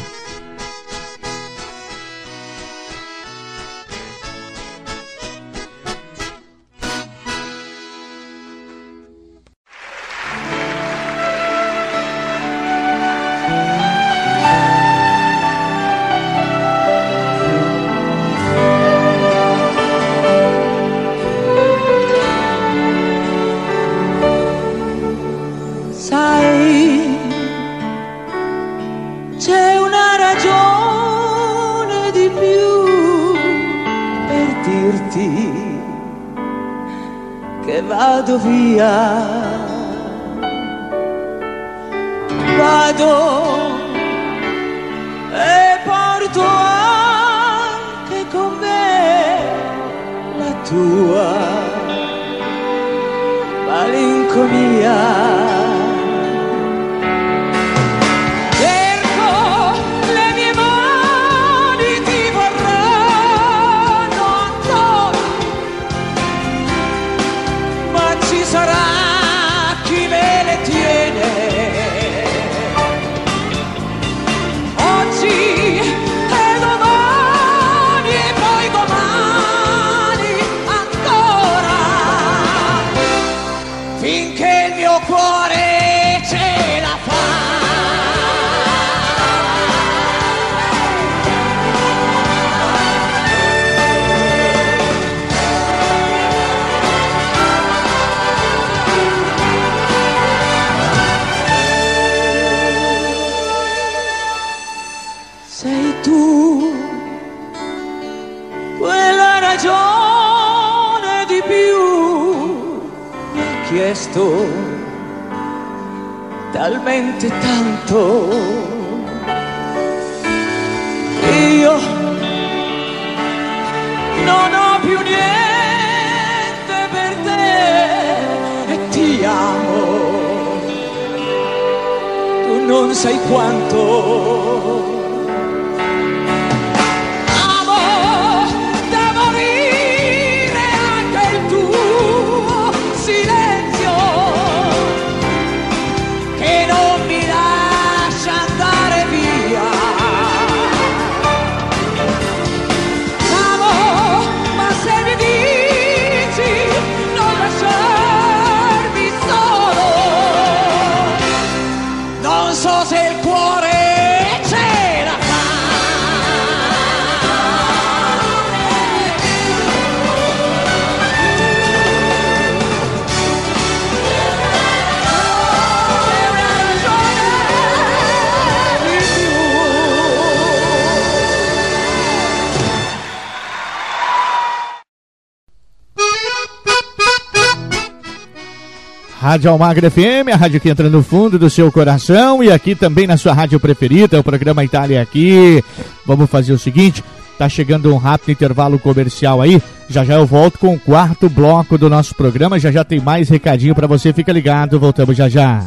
Rádio 189.44 189.52
Almagra 189.52 189.90
FM, 189.90 190.32
a 190.32 190.36
rádio 190.36 190.58
que 190.58 190.70
entra 190.70 190.88
no 190.88 191.02
fundo 191.02 191.38
do 191.38 191.50
seu 191.50 191.70
coração 191.70 192.42
e 192.42 192.50
aqui 192.50 192.74
também 192.74 193.06
na 193.06 193.18
sua 193.18 193.34
rádio 193.34 193.60
preferida, 193.60 194.18
o 194.18 194.24
programa 194.24 194.64
Itália 194.64 195.02
aqui. 195.02 195.62
Vamos 196.06 196.30
fazer 196.30 196.54
o 196.54 196.58
seguinte, 196.58 197.04
tá 197.36 197.46
chegando 197.46 197.92
um 197.92 197.98
rápido 197.98 198.30
intervalo 198.30 198.78
comercial 198.78 199.42
aí. 199.42 199.60
Já 199.86 200.02
já 200.02 200.14
eu 200.14 200.24
volto 200.24 200.58
com 200.58 200.72
o 200.72 200.80
quarto 200.80 201.28
bloco 201.28 201.76
do 201.76 201.90
nosso 201.90 202.14
programa, 202.14 202.58
já 202.58 202.72
já 202.72 202.82
tem 202.84 203.00
mais 203.00 203.28
recadinho 203.28 203.74
para 203.74 203.86
você, 203.86 204.14
fica 204.14 204.32
ligado, 204.32 204.80
voltamos 204.80 205.14
já 205.14 205.28
já. 205.28 205.66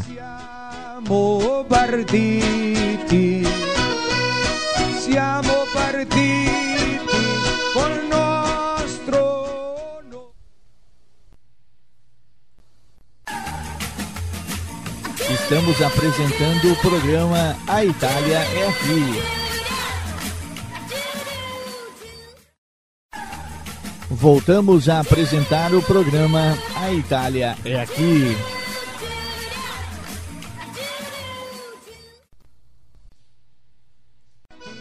Siamo 5.01 5.46
Estamos 15.77 15.95
apresentando 15.95 16.71
o 16.71 16.75
programa 16.77 17.55
A 17.67 17.85
Itália 17.85 18.37
é 18.37 18.67
Aqui. 18.67 19.21
Voltamos 24.09 24.89
a 24.89 25.01
apresentar 25.01 25.75
o 25.75 25.81
programa 25.83 26.57
A 26.75 26.91
Itália 26.91 27.55
é 27.63 27.79
Aqui. 27.79 28.56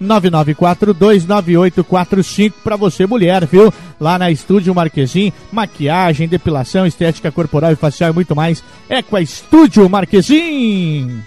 439-9942-9845 0.00 2.52
para 2.62 2.76
você, 2.76 3.04
mulher, 3.06 3.44
viu? 3.44 3.74
Lá 4.00 4.16
na 4.18 4.30
Estúdio 4.30 4.72
Marquesim, 4.72 5.32
maquiagem, 5.50 6.28
depilação, 6.28 6.86
estética 6.86 7.32
corporal 7.32 7.72
e 7.72 7.76
facial 7.76 8.10
e 8.10 8.14
muito 8.14 8.36
mais. 8.36 8.62
É 8.88 9.02
com 9.02 9.16
a 9.16 9.20
Estúdio 9.20 9.90
Marquesim! 9.90 11.24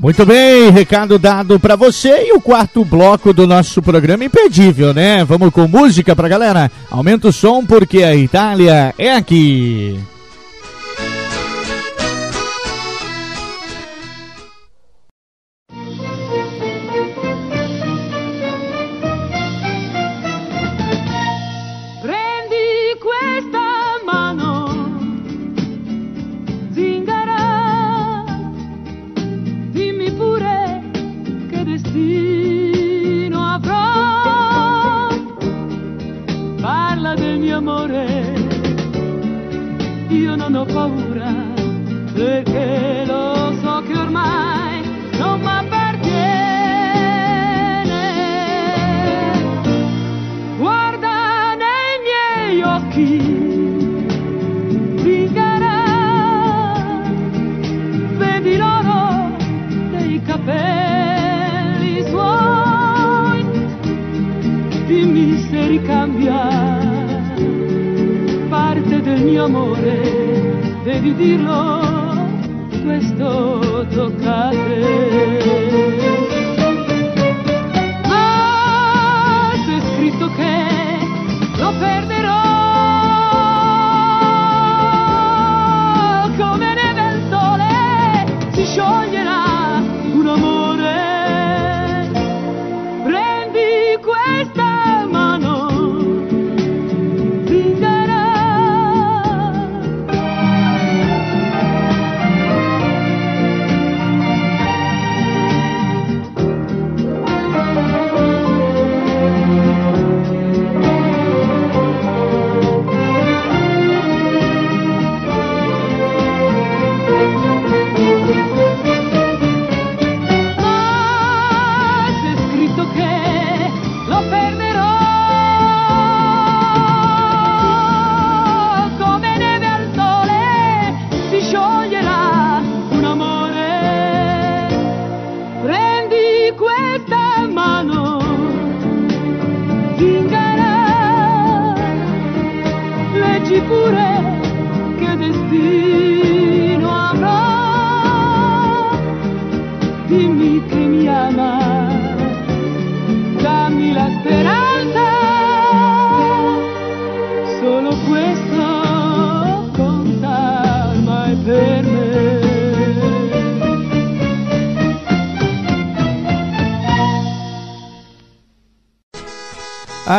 Muito 0.00 0.24
bem, 0.24 0.70
recado 0.70 1.18
dado 1.18 1.60
pra 1.60 1.76
você 1.76 2.24
e 2.28 2.32
o 2.32 2.40
quarto 2.40 2.82
bloco 2.86 3.34
do 3.34 3.46
nosso 3.46 3.82
programa 3.82 4.24
imperdível, 4.24 4.94
né? 4.94 5.22
Vamos 5.26 5.52
com 5.52 5.68
música 5.68 6.16
pra 6.16 6.26
galera. 6.26 6.72
Aumenta 6.90 7.28
o 7.28 7.32
som 7.32 7.66
porque 7.66 8.02
a 8.02 8.16
Itália 8.16 8.94
é 8.96 9.12
aqui. 9.12 10.00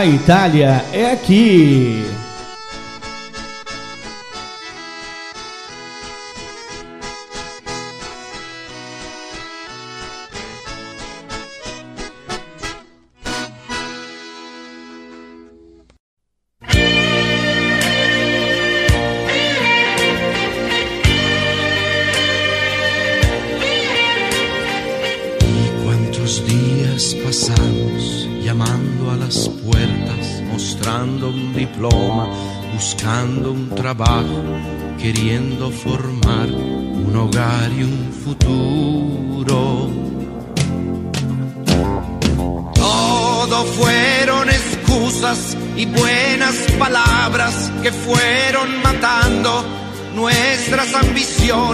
A 0.02 0.06
Itália 0.08 0.84
é 0.92 1.12
aqui. 1.12 2.11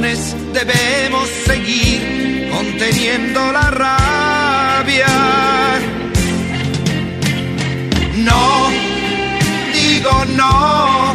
Debemos 0.08 1.28
seguir 1.45 2.49
conteniendo 2.49 3.51
la 3.51 3.70
rabia. 3.72 5.05
No, 8.16 8.70
digo 9.74 10.26
no, 10.38 11.14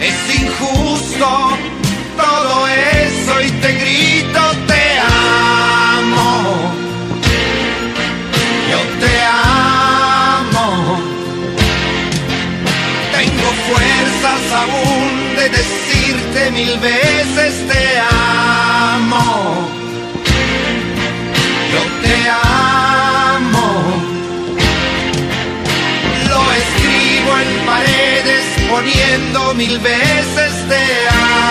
es 0.00 0.34
injusto 0.34 1.58
todo 2.16 2.68
eso 2.68 3.42
y 3.42 3.50
te 3.50 3.72
grito 3.74 4.40
te 4.66 4.98
amo. 4.98 6.72
Yo 8.70 8.80
te 9.02 9.14
amo. 9.26 11.00
Tengo 13.12 13.48
fuerzas 13.68 14.42
aún 14.62 15.36
de 15.36 15.48
decirte 15.50 16.50
mil 16.50 16.78
veces 16.78 17.52
te 17.68 17.95
poniendo 28.70 29.54
mil 29.54 29.78
veces 29.78 30.52
te 30.68 31.08
amo. 31.08 31.46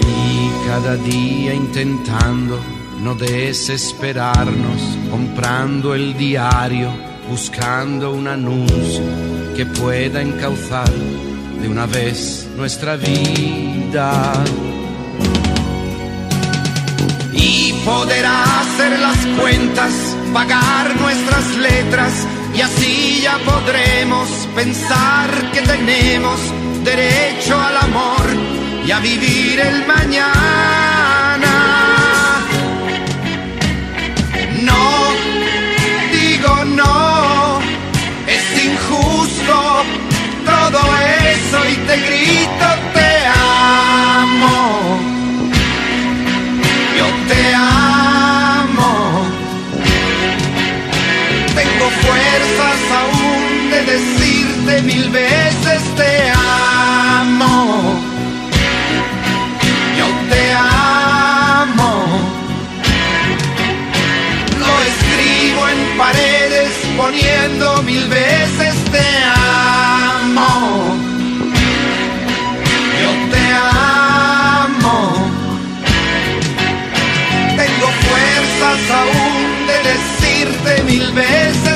Y 0.00 0.68
cada 0.68 0.96
día 0.96 1.54
intentando 1.54 2.60
no 3.00 3.14
desesperarnos, 3.14 4.80
comprando 5.10 5.94
el 5.94 6.16
diario, 6.16 6.92
buscando 7.28 8.12
un 8.12 8.28
anuncio 8.28 9.02
que 9.56 9.66
pueda 9.66 10.22
encauzar 10.22 10.90
de 11.60 11.68
una 11.68 11.86
vez 11.86 12.48
nuestra 12.56 12.96
vida. 12.96 14.32
Y 17.32 17.72
poder 17.84 18.24
hacer 18.26 18.98
las 19.00 19.18
cuentas, 19.40 20.11
pagar 20.32 20.96
nuestras 21.00 21.46
letras 21.56 22.26
y 22.54 22.60
así 22.60 23.20
ya 23.22 23.38
podremos 23.38 24.28
pensar 24.54 25.28
que 25.52 25.60
tenemos 25.62 26.40
derecho 26.84 27.60
al 27.60 27.76
amor 27.76 28.22
y 28.86 28.90
a 28.90 28.98
vivir 29.00 29.60
el 29.60 29.86
mañana. 29.86 31.54
No, 34.62 35.12
digo 36.12 36.64
no, 36.64 37.60
es 38.26 38.64
injusto 38.64 39.84
todo 40.44 40.80
eso 41.36 41.58
y 41.70 41.76
te 41.86 41.96
grito 41.96 42.91
mil 54.84 55.08
veces 55.10 55.82
te 55.96 56.30
amo. 56.30 57.94
Yo 59.98 60.06
te 60.30 60.52
amo. 60.52 61.90
Lo 64.58 64.74
escribo 64.90 65.68
en 65.68 65.98
paredes 65.98 66.70
poniendo 66.96 67.82
mil 67.82 68.08
veces 68.08 68.74
te 68.90 69.06
amo. 69.36 70.96
Yo 73.02 73.12
te 73.32 73.44
amo. 74.62 74.96
Tengo 77.56 77.88
fuerzas 78.06 78.80
aún 79.00 79.66
de 79.68 79.76
decirte 79.90 80.82
mil 80.84 81.12
veces. 81.12 81.71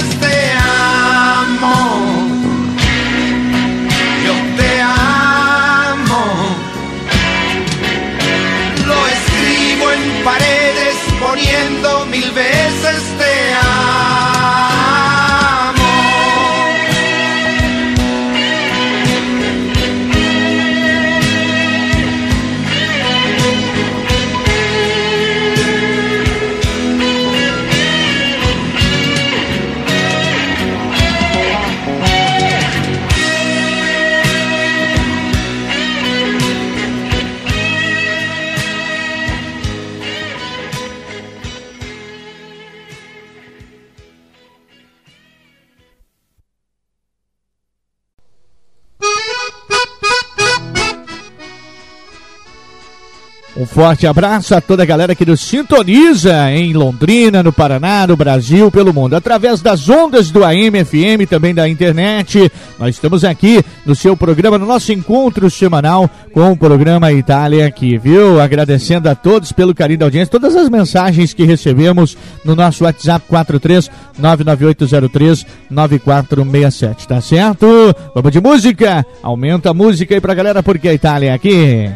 Forte 53.76 54.06
abraço 54.06 54.54
a 54.54 54.60
toda 54.62 54.84
a 54.84 54.86
galera 54.86 55.14
que 55.14 55.26
nos 55.26 55.42
sintoniza 55.42 56.50
em 56.50 56.72
Londrina, 56.72 57.42
no 57.42 57.52
Paraná, 57.52 58.06
no 58.06 58.16
Brasil, 58.16 58.70
pelo 58.70 58.90
mundo, 58.90 59.14
através 59.14 59.60
das 59.60 59.86
ondas 59.86 60.30
do 60.30 60.42
AM, 60.42 60.82
FM, 60.82 61.28
também 61.28 61.54
da 61.54 61.68
internet. 61.68 62.50
Nós 62.78 62.94
estamos 62.94 63.22
aqui 63.22 63.62
no 63.84 63.94
seu 63.94 64.16
programa, 64.16 64.56
no 64.56 64.64
nosso 64.64 64.94
encontro 64.94 65.50
semanal 65.50 66.08
com 66.32 66.52
o 66.52 66.56
programa 66.56 67.12
Itália 67.12 67.66
aqui, 67.66 67.98
viu? 67.98 68.40
Agradecendo 68.40 69.10
a 69.10 69.14
todos 69.14 69.52
pelo 69.52 69.74
carinho 69.74 69.98
da 69.98 70.06
audiência, 70.06 70.32
todas 70.32 70.56
as 70.56 70.70
mensagens 70.70 71.34
que 71.34 71.44
recebemos 71.44 72.16
no 72.46 72.56
nosso 72.56 72.82
WhatsApp 72.82 73.26
43 73.28 73.90
99803 74.18 75.44
9467, 75.68 77.06
tá 77.06 77.20
certo? 77.20 77.66
Vamos 78.14 78.32
de 78.32 78.40
música? 78.40 79.04
Aumenta 79.22 79.68
a 79.68 79.74
música 79.74 80.14
aí 80.14 80.20
pra 80.20 80.32
galera, 80.32 80.62
porque 80.62 80.88
a 80.88 80.94
Itália 80.94 81.32
é 81.32 81.34
aqui. 81.34 81.90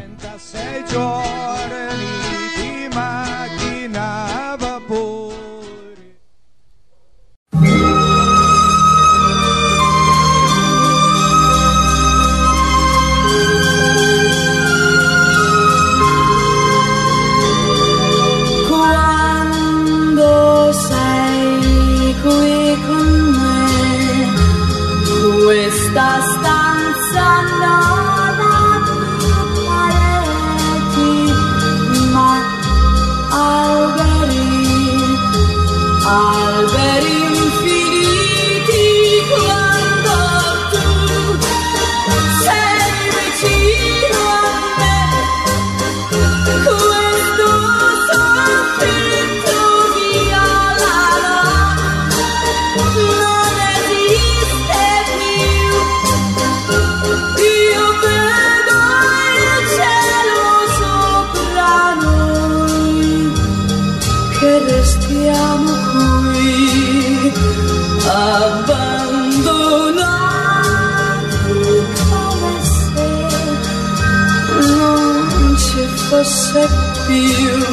disappear. 76.53 77.70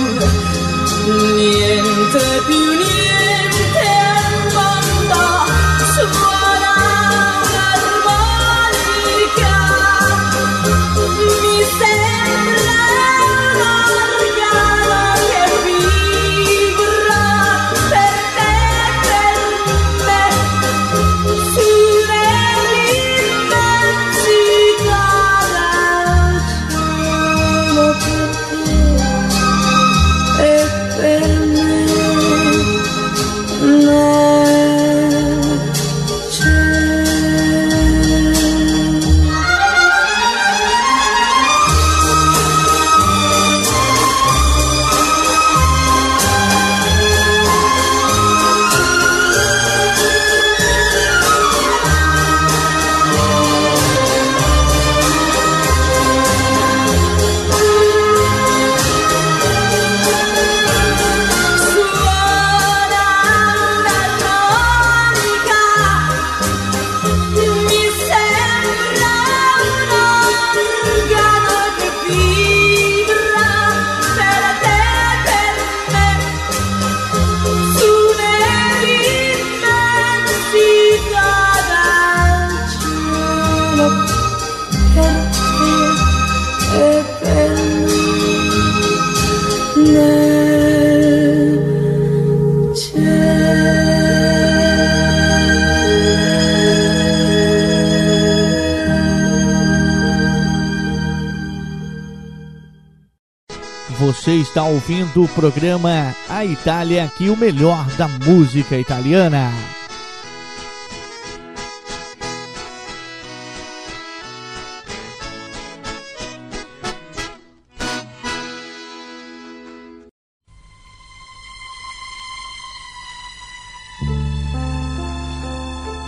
Está 104.58 104.68
ouvindo 104.68 105.24
o 105.24 105.28
programa 105.28 106.16
A 106.28 106.44
Itália 106.44 107.04
aqui, 107.04 107.30
o 107.30 107.38
melhor 107.38 107.86
da 107.96 108.08
música 108.08 108.76
italiana. 108.76 109.52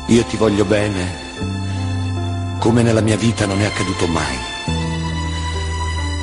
Io 0.07 0.23
ti 0.23 0.37
voglio 0.37 0.65
bene 0.65 1.07
come 2.57 2.81
nella 2.81 3.01
mia 3.01 3.15
vita 3.15 3.45
non 3.45 3.61
è 3.61 3.65
accaduto 3.65 4.07
mai. 4.07 4.37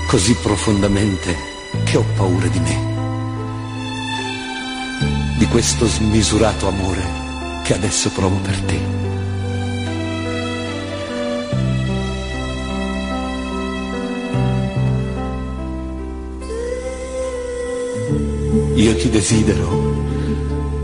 Così 0.08 0.34
profondamente 0.34 1.55
che 1.86 1.96
ho 1.96 2.04
paura 2.16 2.48
di 2.48 2.58
me. 2.58 2.94
Di 5.38 5.46
questo 5.46 5.86
smisurato 5.86 6.66
amore 6.66 7.02
che 7.62 7.74
adesso 7.74 8.10
provo 8.10 8.36
per 8.38 8.60
te. 8.62 8.80
Io 18.74 18.96
ti 18.96 19.08
desidero, 19.08 19.68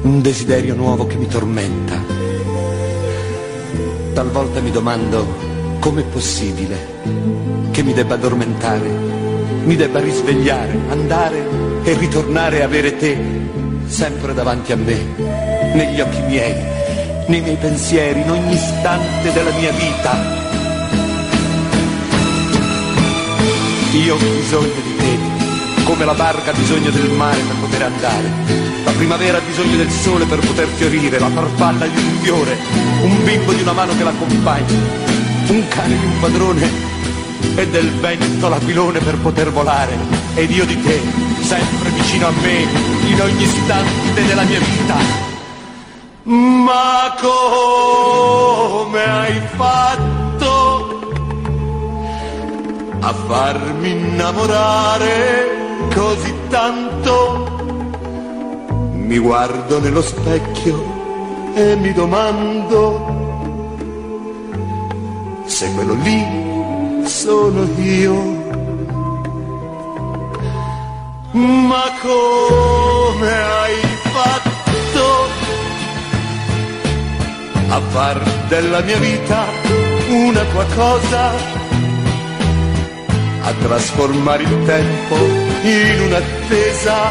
un 0.02 0.20
desiderio 0.22 0.74
nuovo 0.76 1.06
che 1.06 1.16
mi 1.16 1.26
tormenta. 1.26 2.00
Talvolta 4.12 4.60
mi 4.60 4.70
domando 4.70 5.26
com'è 5.80 6.04
possibile 6.04 7.00
che 7.72 7.82
mi 7.82 7.92
debba 7.92 8.14
addormentare, 8.14 9.11
mi 9.64 9.76
debba 9.76 10.00
risvegliare, 10.00 10.76
andare 10.88 11.46
e 11.84 11.94
ritornare 11.94 12.58
e 12.58 12.62
avere 12.62 12.96
te 12.96 13.16
sempre 13.86 14.34
davanti 14.34 14.72
a 14.72 14.76
me, 14.76 14.98
negli 15.74 16.00
occhi 16.00 16.20
miei, 16.22 16.54
nei 17.26 17.40
miei 17.40 17.56
pensieri, 17.56 18.20
in 18.20 18.30
ogni 18.30 18.54
istante 18.54 19.32
della 19.32 19.50
mia 19.52 19.70
vita. 19.72 20.40
Io 23.92 24.14
ho 24.14 24.18
bisogno 24.18 24.80
di 24.82 24.96
te 24.96 25.82
come 25.84 26.04
la 26.04 26.14
barca 26.14 26.50
ha 26.50 26.54
bisogno 26.54 26.90
del 26.90 27.10
mare 27.10 27.38
per 27.40 27.56
poter 27.60 27.82
andare. 27.82 28.30
La 28.84 28.92
primavera 28.92 29.38
ha 29.38 29.42
bisogno 29.46 29.76
del 29.76 29.90
sole 29.90 30.24
per 30.24 30.38
poter 30.38 30.66
fiorire, 30.68 31.18
la 31.18 31.28
farfalla 31.28 31.86
di 31.86 31.96
un 31.96 32.18
fiore, 32.20 32.56
un 33.02 33.24
bimbo 33.24 33.52
di 33.52 33.62
una 33.62 33.72
mano 33.72 33.96
che 33.96 34.04
l'accompagna, 34.04 34.72
un 35.48 35.68
cane 35.68 35.98
di 35.98 36.04
un 36.04 36.20
padrone 36.20 36.91
e 37.54 37.68
del 37.68 37.90
vento 38.00 38.48
l'aquilone 38.48 38.98
per 39.00 39.18
poter 39.18 39.50
volare. 39.50 39.96
Ed 40.34 40.50
io 40.50 40.64
di 40.64 40.80
te, 40.80 41.00
sempre 41.40 41.90
vicino 41.90 42.26
a 42.28 42.30
me, 42.30 42.66
in 43.08 43.20
ogni 43.20 43.42
istante 43.42 44.26
della 44.26 44.44
mia 44.44 44.60
vita. 44.60 44.96
Ma 46.24 47.14
come 47.20 49.02
hai 49.04 49.40
fatto 49.56 51.00
a 53.00 53.12
farmi 53.12 53.90
innamorare? 53.90 55.62
così 55.94 56.34
tanto. 56.48 57.50
Mi 58.92 59.18
guardo 59.18 59.80
nello 59.80 60.02
specchio 60.02 61.00
e 61.54 61.76
mi 61.76 61.92
domando 61.92 63.10
se 65.44 65.70
quello 65.72 65.94
lì 65.94 66.51
sono 67.12 67.68
io. 67.78 68.14
Ma 71.32 71.84
come 72.00 73.30
hai 73.30 73.80
fatto 74.14 75.06
a 77.68 77.80
far 77.90 78.18
della 78.48 78.80
mia 78.80 78.98
vita 78.98 79.44
una 80.08 80.44
tua 80.52 80.64
cosa? 80.74 81.60
a 83.44 83.52
trasformare 83.54 84.44
il 84.44 84.64
tempo 84.64 85.16
in 85.62 86.00
un'attesa 86.06 87.10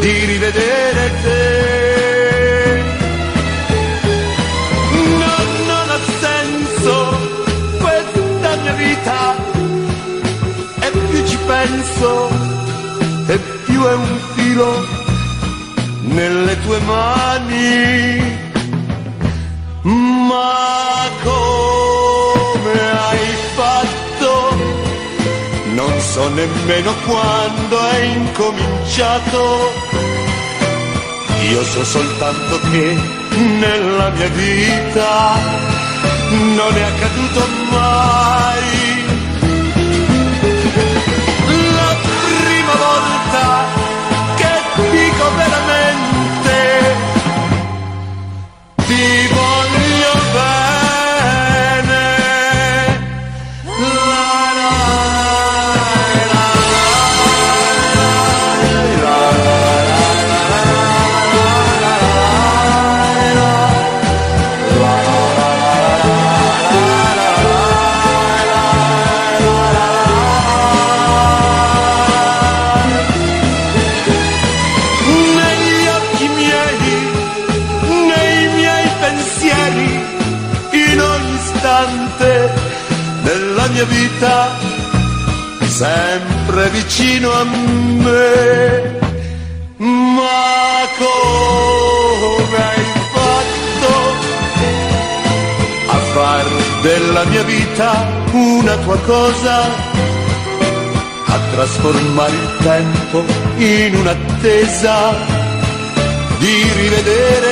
di 0.00 0.24
rivedere 0.24 1.10
te. 1.22 1.91
Penso 11.52 12.28
e 13.26 13.38
più 13.66 13.80
è 13.84 13.94
un 13.94 14.18
filo 14.34 14.70
nelle 16.18 16.54
tue 16.62 16.78
mani. 16.80 18.40
Ma 19.82 21.08
come 21.22 22.76
hai 23.08 23.26
fatto? 23.58 24.32
Non 25.74 26.00
so 26.00 26.28
nemmeno 26.28 26.92
quando 27.06 27.76
è 27.90 27.98
incominciato. 28.20 29.40
Io 31.50 31.62
so 31.64 31.84
soltanto 31.84 32.60
che 32.70 32.96
nella 33.64 34.08
mia 34.10 34.28
vita 34.28 35.38
non 36.58 36.72
è 36.76 36.82
accaduto 36.82 37.40
mai. 37.70 38.81
Vicino 86.92 87.30
a 87.32 87.44
me. 87.44 89.00
Ma 89.78 90.88
come 90.98 92.56
hai 92.68 92.84
fatto 93.14 93.92
a 95.86 95.96
far 96.12 96.46
della 96.82 97.24
mia 97.24 97.42
vita 97.44 98.06
una 98.32 98.76
tua 98.76 98.98
cosa? 98.98 99.90
a 101.24 101.38
trasformare 101.52 102.32
il 102.32 102.56
tempo 102.60 103.24
in 103.56 103.94
un'attesa 103.94 105.14
di 106.38 106.62
rivedere 106.76 107.51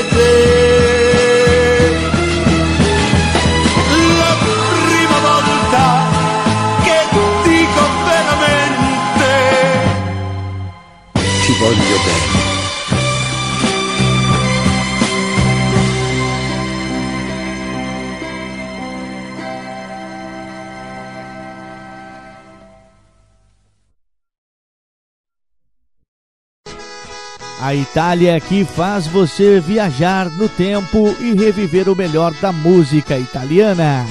Itália 27.80 28.38
que 28.40 28.64
faz 28.64 29.06
você 29.06 29.58
viajar 29.58 30.30
no 30.30 30.48
tempo 30.48 31.16
e 31.18 31.32
reviver 31.32 31.88
o 31.88 31.96
melhor 31.96 32.32
da 32.34 32.52
música 32.52 33.18
italiana. 33.18 34.06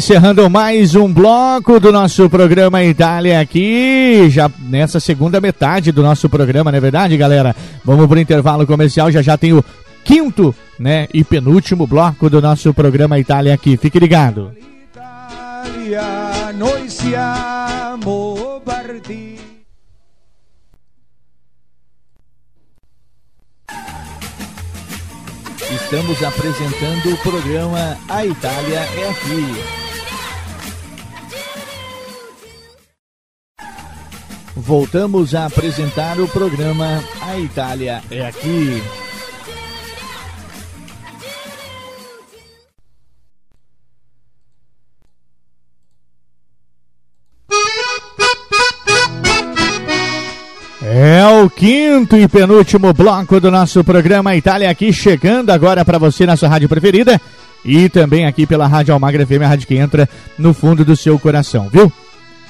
Encerrando 0.00 0.48
mais 0.48 0.94
um 0.94 1.12
bloco 1.12 1.78
do 1.78 1.92
nosso 1.92 2.30
programa 2.30 2.82
Itália 2.82 3.38
aqui, 3.38 4.30
já 4.30 4.50
nessa 4.58 4.98
segunda 4.98 5.42
metade 5.42 5.92
do 5.92 6.02
nosso 6.02 6.26
programa, 6.26 6.70
não 6.70 6.78
é 6.78 6.80
verdade, 6.80 7.18
galera? 7.18 7.54
Vamos 7.84 8.06
pro 8.06 8.18
intervalo 8.18 8.66
comercial, 8.66 9.10
já 9.10 9.20
já 9.20 9.36
tem 9.36 9.52
o 9.52 9.62
quinto, 10.02 10.54
né, 10.78 11.06
e 11.12 11.22
penúltimo 11.22 11.86
bloco 11.86 12.30
do 12.30 12.40
nosso 12.40 12.72
programa 12.72 13.18
Itália 13.18 13.52
aqui. 13.52 13.76
Fique 13.76 13.98
ligado. 13.98 14.52
Italia, 14.90 16.50
noi 16.54 16.88
siamo 16.88 18.62
partiti. 18.64 19.38
Estamos 25.70 26.22
apresentando 26.22 27.12
o 27.12 27.16
programa 27.18 27.98
A 28.08 28.24
Itália 28.24 28.78
é 28.78 29.10
Aqui. 29.10 29.89
Voltamos 34.56 35.34
a 35.34 35.46
apresentar 35.46 36.18
o 36.20 36.26
programa 36.28 37.02
A 37.20 37.38
Itália 37.38 38.02
é 38.10 38.26
Aqui. 38.26 38.82
É 50.82 51.26
o 51.26 51.48
quinto 51.48 52.16
e 52.16 52.26
penúltimo 52.26 52.92
bloco 52.92 53.38
do 53.38 53.50
nosso 53.50 53.84
programa 53.84 54.34
Itália 54.34 54.68
aqui 54.68 54.92
chegando 54.92 55.50
agora 55.50 55.84
para 55.84 55.98
você 55.98 56.26
na 56.26 56.36
sua 56.36 56.48
rádio 56.48 56.68
preferida 56.68 57.20
e 57.64 57.88
também 57.88 58.26
aqui 58.26 58.46
pela 58.46 58.66
Rádio 58.66 58.92
Almagra 58.92 59.24
FM, 59.26 59.42
a 59.44 59.48
rádio 59.48 59.68
que 59.68 59.76
entra 59.76 60.08
no 60.38 60.52
fundo 60.52 60.84
do 60.84 60.96
seu 60.96 61.18
coração, 61.18 61.68
viu? 61.68 61.92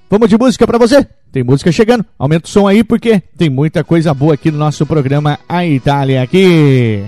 Vamos 0.10 0.28
de 0.28 0.38
música 0.38 0.66
para 0.66 0.80
você? 0.80 1.06
Tem 1.32 1.44
música 1.44 1.72
chegando. 1.72 2.04
Aumenta 2.18 2.48
o 2.48 2.50
som 2.50 2.68
aí 2.68 2.84
porque 2.84 3.22
tem 3.38 3.50
muita 3.50 3.84
coisa 3.84 4.14
boa 4.14 4.34
aqui 4.34 4.50
no 4.50 4.58
nosso 4.58 4.86
programa 4.86 5.38
A 5.48 5.66
Itália 5.66 6.24
aqui. 6.24 7.04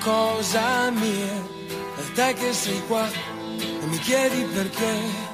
Cosa 0.00 0.90
mia. 0.90 1.56
È 1.96 2.12
te 2.14 2.34
che 2.34 2.52
sei 2.52 2.82
qua 2.86 3.06
e 3.06 3.86
mi 3.86 3.98
chiedi 3.98 4.42
perché. 4.54 5.26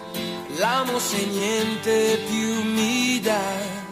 L'amo 0.56 0.98
se 0.98 1.24
niente 1.26 2.22
più 2.28 2.62
mi 2.62 3.20
dà. 3.20 3.82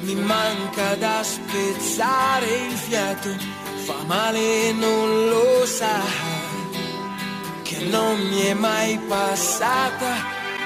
Mi 0.00 0.14
manca 0.14 0.94
da 0.96 1.22
spezzare 1.22 2.46
il 2.46 2.76
fiato. 2.76 3.28
Fa 3.84 3.96
male 4.06 4.68
e 4.68 4.72
non 4.72 5.28
lo 5.28 5.66
sa. 5.66 6.00
Che 7.62 7.78
non 7.84 8.20
mi 8.28 8.40
è 8.42 8.54
mai 8.54 8.98
passata. 9.08 10.12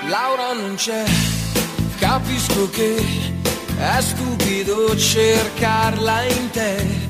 Laura 0.07 0.53
non 0.53 0.75
c'è. 0.77 1.05
Capisco 1.99 2.71
che 2.71 2.97
è 3.79 4.01
stupido 4.01 4.97
cercarla 4.97 6.23
in 6.23 6.51
te. 6.51 7.08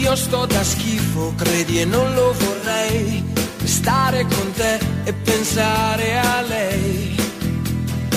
Io 0.00 0.14
sto 0.14 0.46
da 0.46 0.62
schifo, 0.62 1.34
credi 1.36 1.80
e 1.80 1.84
non 1.84 2.14
lo 2.14 2.32
vorrei. 2.32 3.24
Stare 3.64 4.24
con 4.26 4.52
te 4.52 4.78
e 5.04 5.12
pensare 5.12 6.18
a 6.18 6.40
lei. 6.42 7.16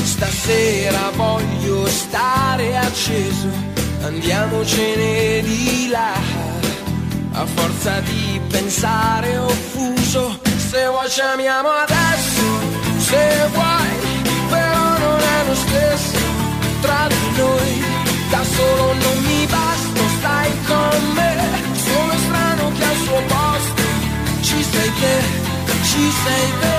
Stasera 0.03 1.11
voglio 1.15 1.87
stare 1.87 2.77
acceso, 2.77 3.49
andiamocene 4.03 5.41
di 5.41 5.87
là. 5.89 6.13
A 7.33 7.45
forza 7.45 7.99
di 8.01 8.39
pensare 8.47 9.37
offuso, 9.37 10.39
se 10.69 10.85
vuoi 10.85 11.09
ci 11.09 11.21
amiamo 11.21 11.69
adesso, 11.69 12.43
se 12.99 13.47
vuoi, 13.51 14.29
però 14.49 14.97
non 14.99 15.19
è 15.19 15.47
lo 15.47 15.55
stesso 15.55 16.19
tra 16.81 17.07
di 17.07 17.37
noi. 17.37 17.83
Da 18.29 18.43
solo 18.43 18.93
non 18.93 19.23
mi 19.23 19.45
basta, 19.47 20.01
stai 20.19 20.51
con 20.67 21.13
me. 21.15 21.60
Suo 23.11 23.21
posto 23.27 23.83
ci 24.41 24.63
sei 24.63 24.91
te, 25.01 25.17
ci 25.83 26.11
sei 26.23 26.47
te. 26.61 26.77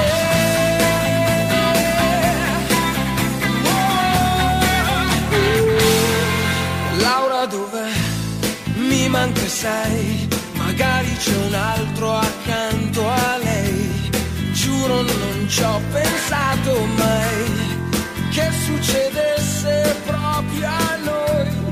Oh, 3.65 4.61
Laura 7.01 7.47
dov'è? 7.47 7.93
Mi 8.77 9.09
manca 9.09 9.47
sai, 9.47 10.29
magari 10.55 11.15
c'è 11.17 11.37
un 11.49 11.55
altro 11.55 12.17
accanto 12.17 13.09
a 13.09 13.37
lei. 13.43 14.11
Giuro 14.53 15.03
non 15.03 15.47
ci 15.49 15.63
ho 15.63 15.81
pensato 15.93 16.85
mai 16.97 17.45
che 18.31 18.49
succedesse 18.65 19.97
proprio 20.07 20.67
a 20.67 20.97
noi. 21.05 21.72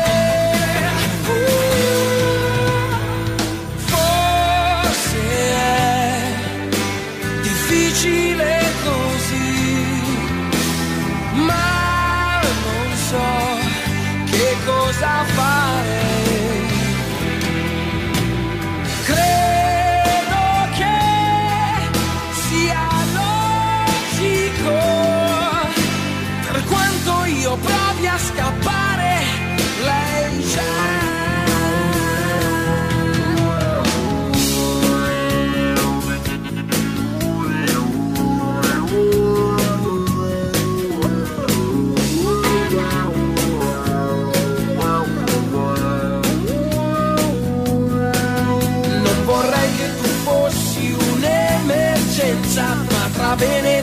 I've 53.31 53.39
been 53.39 53.65
in 53.65 53.80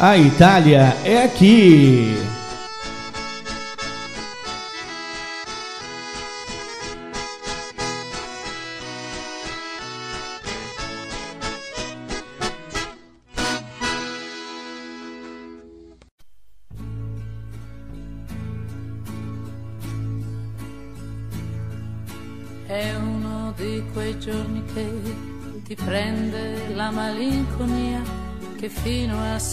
A 0.00 0.16
Itália 0.16 0.96
é 1.04 1.24
aqui. 1.24 2.37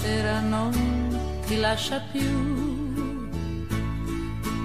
Sera 0.06 0.40
non 0.40 0.72
ti 1.48 1.58
lascia 1.58 2.00
più. 2.12 2.34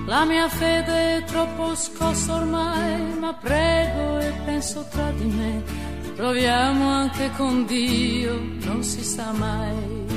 La 0.07 0.25
mia 0.25 0.49
fede 0.49 1.17
è 1.19 1.25
troppo 1.25 1.75
scossa 1.75 2.35
ormai, 2.35 3.19
ma 3.19 3.33
prego 3.33 4.19
e 4.19 4.31
penso 4.45 4.87
tra 4.91 5.11
di 5.13 5.25
me. 5.25 5.63
Proviamo 6.17 6.89
anche 6.89 7.31
con 7.39 7.65
Dio, 7.65 8.33
non 8.69 8.83
si 8.83 9.03
sa 9.03 9.33
mai. 9.33 10.09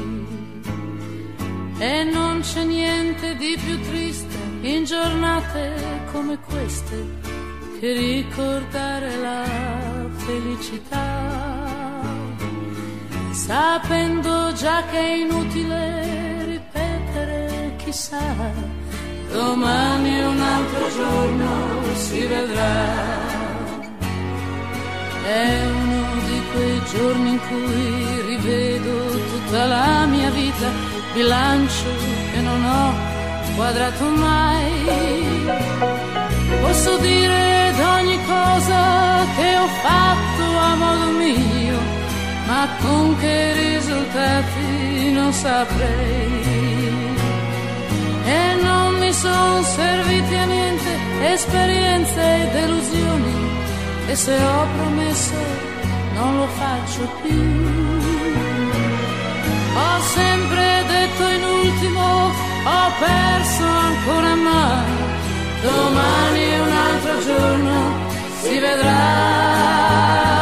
E 1.77 2.03
non 2.03 2.41
c'è 2.41 2.63
niente 2.63 3.35
di 3.35 3.57
più 3.63 3.79
triste 3.81 4.37
in 4.61 4.83
giornate 4.83 5.73
come 6.11 6.37
queste 6.39 6.97
che 7.79 7.93
ricordare 7.93 9.17
la 9.17 9.43
felicità, 10.25 11.22
sapendo 13.34 14.53
già 14.53 14.84
che 14.91 14.99
è 14.99 15.14
inutile 15.15 16.45
ripetere 16.45 17.73
chissà, 17.77 18.19
domani 19.31 20.23
un 20.23 20.39
altro 20.39 20.89
giorno 20.95 21.95
si 21.95 22.26
vedrà. 22.26 23.41
È 25.26 25.61
uno 25.65 26.05
di 26.26 26.41
quei 26.51 26.81
giorni 26.91 27.30
in 27.31 27.39
cui 27.47 28.22
rivedo 28.27 29.10
tutta 29.31 29.65
la 29.65 30.05
mia 30.05 30.30
vita, 30.30 30.69
bilancio 31.14 31.89
che 32.34 32.39
non 32.41 32.64
ho 32.64 32.93
quadrato 33.55 34.05
mai. 34.05 35.45
Posso 36.61 36.97
dire 36.97 37.73
d'ogni 37.77 38.19
cosa 38.26 39.26
che 39.35 39.57
ho 39.57 39.68
fatto 39.81 40.57
a 40.57 40.76
modo 40.76 41.05
mio, 41.18 41.80
ma 42.45 42.67
con 42.81 43.17
che 43.17 43.53
risultati 43.53 45.11
non 45.11 45.31
saprei. 45.33 46.41
E 48.25 48.55
non 48.61 48.95
mi 48.99 49.11
son 49.13 49.63
serviti 49.63 50.35
a 50.35 50.45
niente 50.45 50.91
esperienze 51.33 52.21
e 52.41 52.51
delusioni, 52.51 53.35
e 54.07 54.15
se 54.15 54.33
ho 54.33 54.67
promesso 54.77 55.35
non 56.13 56.37
lo 56.37 56.47
faccio 56.47 57.03
più. 57.21 57.41
Ho 59.75 60.01
sempre 60.17 60.83
detto 60.87 61.23
in 61.37 61.43
ultimo, 61.43 62.03
ho 62.65 62.91
perso 62.99 63.65
ancora 63.65 64.35
mai 64.35 65.03
domani 65.63 66.59
un 66.59 66.71
altro 66.71 67.23
giorno, 67.25 67.75
si 68.41 68.59
vedrà. 68.59 70.32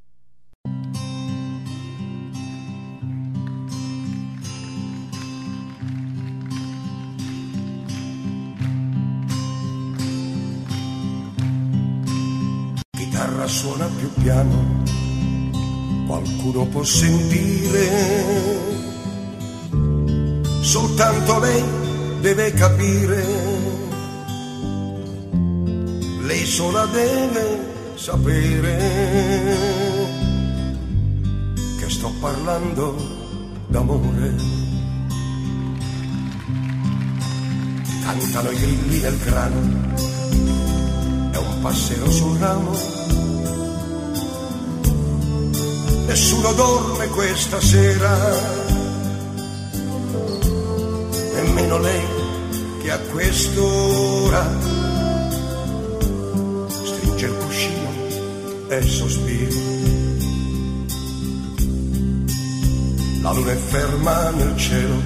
chitarra 12.96 13.48
suona 13.48 13.86
più 13.98 14.08
piano, 14.22 14.84
qualcuno 16.06 16.64
può 16.66 16.84
sentire, 16.84 17.88
soltanto 20.60 21.40
lei 21.40 21.64
deve 22.20 22.52
capire, 22.52 23.24
lei 26.32 26.46
sola 26.46 26.86
deve 26.86 27.92
sapere 27.94 28.76
che 31.78 31.90
sto 31.90 32.10
parlando 32.20 32.96
d'amore. 33.66 34.34
Cantano 38.02 38.50
i 38.50 38.56
grilli 38.56 39.00
del 39.00 39.18
grano, 39.18 39.60
è 41.32 41.36
un 41.36 41.60
passero 41.60 42.10
sul 42.10 42.38
ramo. 42.38 42.72
Nessuno 46.06 46.52
dorme 46.54 47.08
questa 47.08 47.60
sera, 47.60 48.16
nemmeno 51.34 51.78
lei 51.78 52.06
che 52.80 52.90
a 52.90 52.98
quest'ora 52.98 54.81
stringe 57.22 57.26
il 57.26 57.34
cuscino 57.36 57.90
e 58.68 58.82
sospira. 58.82 59.54
La 63.22 63.32
luna 63.32 63.52
è 63.52 63.56
ferma 63.56 64.30
nel 64.30 64.56
cielo, 64.56 65.02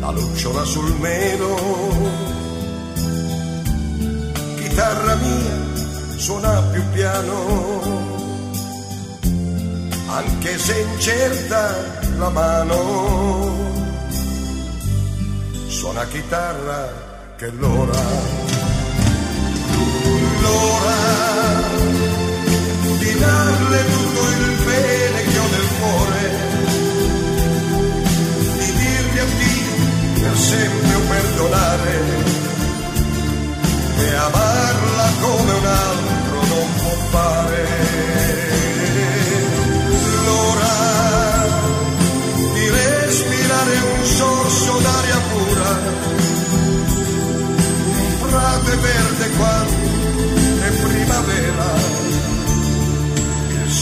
la 0.00 0.10
lucciola 0.10 0.64
sul 0.64 0.94
melo. 0.98 1.56
Chitarra 4.56 5.14
mia 5.16 5.60
suona 6.16 6.60
più 6.72 6.82
piano 6.92 8.10
anche 10.08 10.58
se 10.58 10.78
incerta 10.78 11.74
la 12.18 12.28
mano, 12.28 13.50
suona 15.68 16.06
chitarra 16.06 17.34
che 17.36 17.50
l'ora, 17.50 18.41
l'ora 20.42 21.00
di 22.98 23.18
darle 23.18 23.84
tutto 23.92 24.20
il 24.28 24.44
bene 24.64 25.22
che 25.24 25.38
ho 25.38 25.48
nel 25.54 25.68
cuore, 25.78 26.22
di 28.58 28.72
dirgli 28.72 29.18
addio 29.18 29.74
per 30.20 30.36
sempre 30.36 30.94
perdonare, 31.08 31.94
e 33.98 34.14
amarla 34.14 35.06
come 35.20 35.52
un 35.52 35.66
altro 35.66 36.36
non 36.48 36.68
può 36.76 36.94
fare. 37.10 37.62
L'ora 40.24 40.76
di 42.54 42.68
respirare 42.68 43.74
un 43.96 44.04
sorso 44.04 44.78
d'aria 44.78 45.20
pura, 45.32 45.70
un 47.98 48.28
prato 48.28 48.80
verde 48.80 49.30
quando 49.36 49.81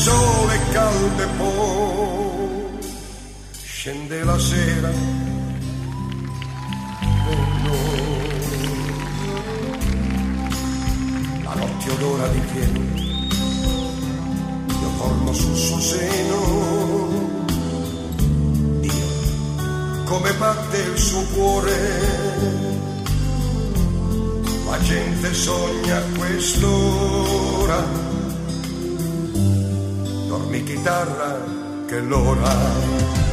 sole 0.00 0.54
è 0.54 0.72
caldo 0.72 1.22
e 1.22 1.26
poi 1.36 2.78
scende 3.62 4.24
la 4.24 4.38
sera. 4.38 4.90
e 7.28 7.36
noi. 7.64 8.18
La 11.42 11.54
notte 11.54 11.90
odora 11.90 12.28
di 12.28 12.40
pieno 12.52 12.80
dormo 15.00 15.32
sul 15.32 15.56
suo 15.56 15.80
seno. 15.80 16.38
Dio, 18.80 20.04
come 20.04 20.32
batte 20.34 20.78
il 20.78 20.98
suo 20.98 21.22
cuore. 21.34 21.78
La 24.66 24.80
gente 24.80 25.34
sogna 25.34 25.96
a 25.96 26.02
quest'ora. 26.16 28.09
guitarra 30.62 31.36
que 31.88 32.00
lora. 32.00 33.29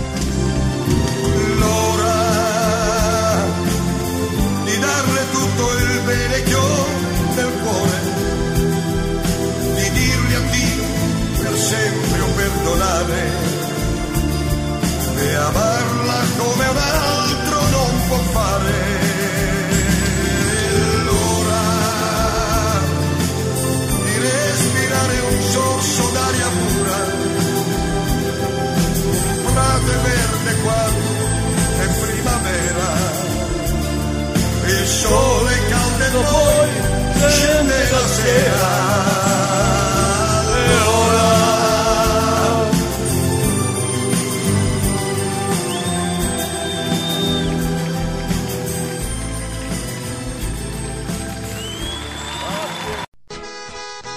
La 37.91 38.07
sera. 38.07 38.88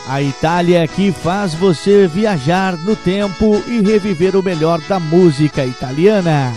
A 0.09 0.21
Itália 0.21 0.89
que 0.89 1.13
faz 1.13 1.55
você 1.55 2.09
viajar 2.09 2.77
no 2.77 2.97
tempo 2.97 3.63
e 3.69 3.81
reviver 3.81 4.35
o 4.35 4.43
melhor 4.43 4.81
da 4.89 4.99
música 4.99 5.65
italiana. 5.65 6.53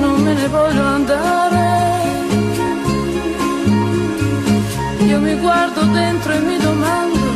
Non 0.00 0.22
me 0.22 0.32
ne 0.32 0.48
voglio 0.48 0.84
andare. 0.98 1.68
Io 5.10 5.18
mi 5.20 5.34
guardo 5.36 5.82
dentro 5.84 6.32
e 6.32 6.38
mi 6.40 6.56
domando, 6.58 7.26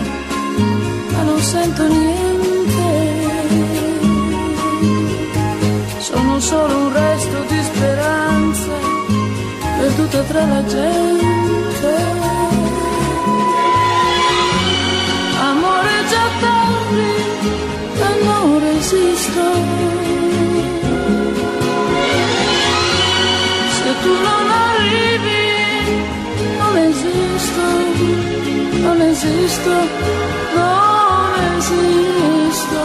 ma 1.13 1.23
non 1.23 1.41
sento 1.41 1.87
niente. 1.87 2.87
Sono 5.99 6.41
solo 6.41 6.77
un 6.87 6.93
resto 6.93 7.37
di 7.49 7.61
speranza, 7.63 8.73
perduta 9.79 10.23
tra 10.23 10.45
la 10.47 10.65
gente. 10.65 11.93
Amore 15.51 15.95
già 16.13 16.27
tardi, 16.41 17.13
non 19.43 19.74
tu 24.05 24.13
non 24.29 24.45
arrivi, 24.69 25.45
non 26.61 26.77
esisto, 26.89 27.65
non 28.85 29.01
esisto, 29.01 29.73
non 30.59 31.33
esisto. 31.57 32.83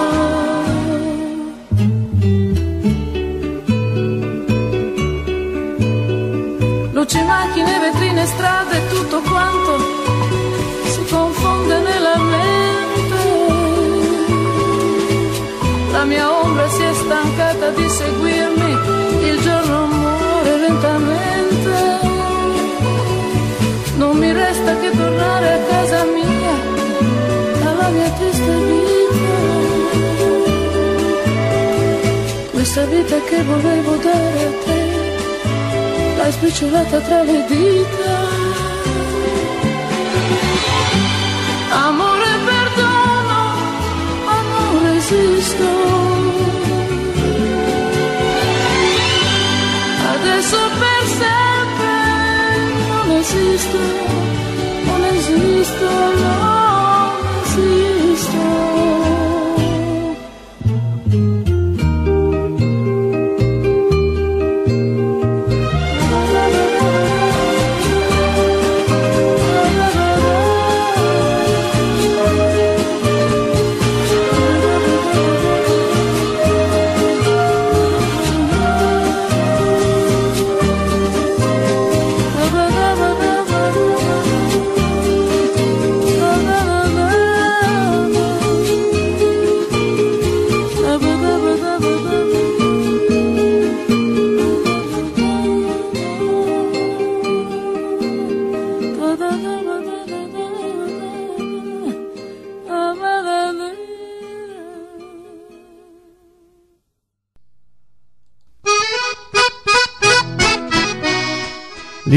Luci, 6.96 7.22
macchine, 7.24 7.80
vetrine, 7.80 8.26
strade, 8.26 8.88
tutto 8.88 9.22
quanto 9.22 9.72
si 10.94 11.04
confonde 11.10 11.80
nella 11.80 12.18
mente. 12.36 13.20
La 15.92 16.04
mia 16.06 16.32
ombra 16.44 16.70
si 16.70 16.84
è 16.84 16.94
stancata 16.94 17.70
di 17.72 17.90
seguirmi, 17.90 18.72
che 24.76 24.92
tornare 24.92 25.54
a 25.54 25.60
casa 25.68 26.04
mia, 26.06 26.56
alla 27.70 27.90
mia 27.90 28.10
triste 28.12 28.54
vita. 28.70 29.38
Questa 32.52 32.86
vita 32.86 33.20
che 33.30 33.44
volevo 33.44 33.96
dare 33.96 34.46
a 34.46 34.52
te, 34.66 34.82
l'hai 36.18 36.32
spicciolata 36.32 37.00
tra 37.00 37.24
le 37.24 37.46
dita. 37.48 38.14
Amore, 41.72 42.32
perdono, 42.46 43.40
ma 44.26 44.38
non 44.52 44.92
resisto. 44.92 45.68
Adesso 50.14 50.58
per 50.82 51.04
sempre 51.22 51.70
non 52.88 53.12
esisto, 53.18 53.78
the 55.80 55.86
Lord. 55.86 56.59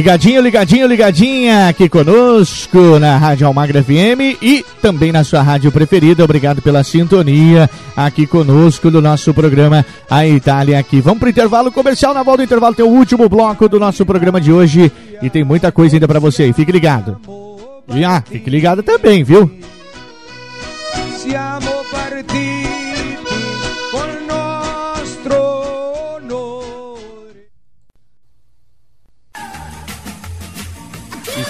Ligadinho, 0.03 0.41
ligadinho, 0.41 0.87
ligadinha 0.89 1.69
aqui 1.69 1.89
conosco 1.89 2.99
na 2.99 3.17
Rádio 3.19 3.47
Almagra 3.47 3.85
FM 3.85 4.43
e 4.43 4.67
também 4.83 5.13
na 5.13 5.23
sua 5.23 5.43
rádio 5.43 5.71
preferida. 5.71 6.25
Obrigado 6.25 6.61
pela 6.61 6.83
sintonia 6.83 7.71
aqui 7.97 8.27
conosco 8.27 8.91
do 8.91 9.01
nosso 9.01 9.33
programa 9.33 9.87
A 10.11 10.27
Itália 10.27 10.77
aqui. 10.77 11.01
Vamos 11.01 11.21
pro 11.21 11.29
intervalo 11.29 11.71
comercial. 11.71 12.13
Na 12.13 12.25
volta 12.25 12.39
do 12.39 12.47
intervalo 12.47 12.75
tem 12.75 12.85
o 12.85 12.89
último 12.89 13.29
bloco 13.29 13.69
do 13.69 13.79
nosso 13.79 14.05
programa 14.05 14.41
de 14.41 14.53
hoje 14.53 14.91
e 15.23 15.31
tem 15.31 15.45
muita 15.45 15.71
coisa 15.71 15.95
ainda 15.95 16.09
para 16.09 16.19
você. 16.19 16.53
Fique 16.53 16.73
ligado. 16.73 17.21
E 17.95 18.05
ah, 18.05 18.25
fique 18.29 18.51
ligado 18.51 18.83
também, 18.83 19.23
viu? 19.23 19.49
Siamo 21.17 21.71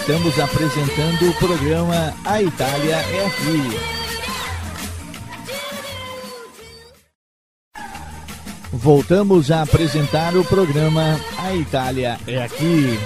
Estamos 0.02 0.36
apresentando 0.40 1.30
o 1.30 1.34
programa 1.34 2.12
A 2.24 2.42
Itália 2.42 2.96
é 2.96 3.24
Aqui. 3.24 3.62
Voltamos 8.72 9.52
a 9.52 9.62
apresentar 9.62 10.36
o 10.36 10.44
programa 10.44 11.20
A 11.38 11.54
Itália 11.54 12.18
é 12.26 12.42
Aqui. 12.42 12.98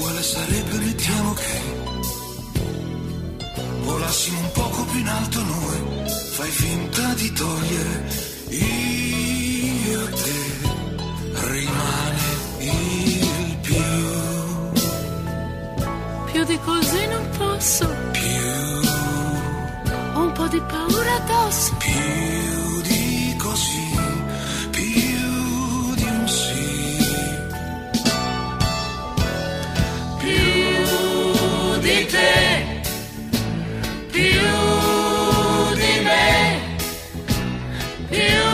uguale 0.00 0.22
sarebbe 0.22 0.78
mettiamo 0.78 1.32
che 1.34 1.60
volassimo 3.82 4.40
un 4.40 4.50
poco 4.52 4.84
più 4.84 4.98
in 4.98 5.08
alto 5.08 5.42
noi? 5.42 6.08
Fai 6.32 6.50
finta 6.50 7.14
di 7.14 7.32
togliere 7.32 8.08
io 8.48 10.06
e 10.06 10.10
te. 10.10 10.58
Rimane 11.52 12.18
il 12.58 13.56
più. 13.60 13.82
Più 16.32 16.44
di 16.44 16.58
così 16.64 17.06
non 17.06 17.28
posso. 17.36 17.88
più. 18.12 18.28
Di 20.50 20.60
paura 20.62 21.14
addosso. 21.14 21.76
Più 21.78 22.59
di 31.90 32.06
te, 32.06 32.80
più 34.12 34.48
di 35.74 35.94
me, 36.06 36.76
più 38.08 38.49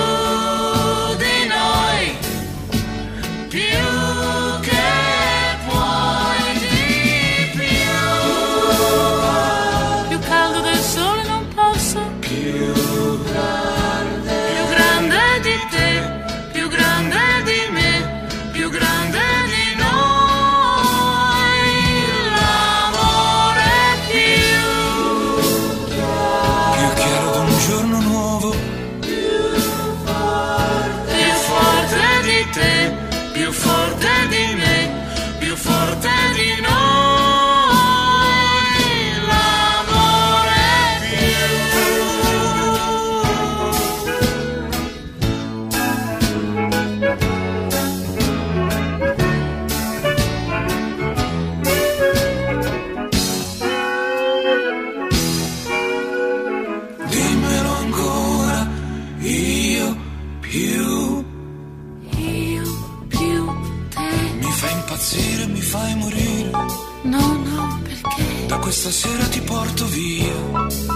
questa 68.67 68.91
sera 68.91 69.25
ti 69.29 69.41
porto 69.43 69.87
via. 69.87 70.35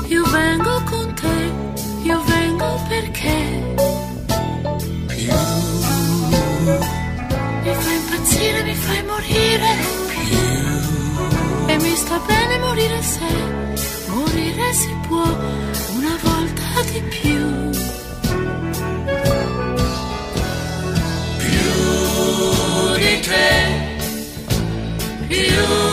io 0.09 0.25
vengo 0.25 0.83
con 0.91 1.15
te, 1.15 1.53
io 2.03 2.21
vengo 2.25 2.83
perché 2.89 3.39
Più, 5.07 5.33
mi 7.63 7.75
fai 7.85 7.97
impazzire, 8.03 8.63
mi 8.65 8.75
fai 8.75 9.03
morire. 9.05 9.71
E 11.69 11.77
mi 11.79 11.95
sta 11.95 12.19
bene 12.27 12.59
morire 12.59 13.03
se 13.03 13.31
morire 14.09 14.73
si 14.73 14.93
può 15.07 15.29
una 15.99 16.17
volta 16.23 16.67
di 16.91 17.01
più. 17.15 17.71
Più 21.39 22.97
di 22.99 23.21
te, 23.29 23.49
più 25.29 25.90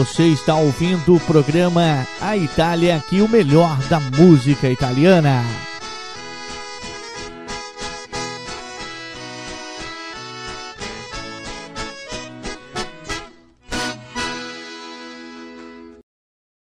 Você 0.00 0.28
está 0.28 0.56
ouvindo 0.56 1.14
o 1.14 1.20
programa 1.20 2.06
A 2.22 2.34
Itália 2.34 2.96
aqui, 2.96 3.20
o 3.20 3.28
melhor 3.28 3.76
da 3.90 4.00
música 4.00 4.66
italiana. 4.66 5.44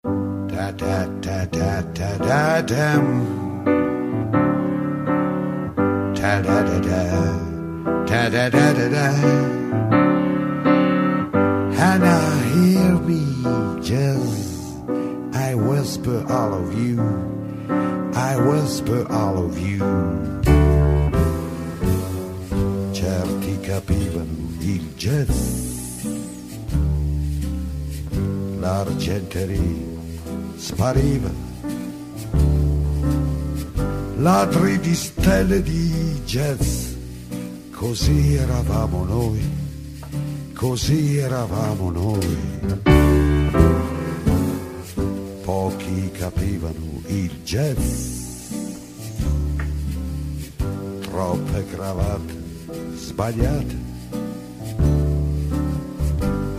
Da 0.03 0.73
da 0.73 2.61
dam. 2.63 3.07
Da 3.07 3.10
jazz, 36.31 36.93
così 37.73 38.35
eravamo 38.35 39.05
noi, 39.05 39.43
così 40.55 41.17
eravamo 41.17 41.91
noi. 41.91 42.37
Pochi 45.43 46.11
capivano 46.13 47.03
il 47.07 47.33
jazz, 47.43 48.23
troppe 51.01 51.67
cravatte 51.75 52.35
sbagliate. 52.95 53.77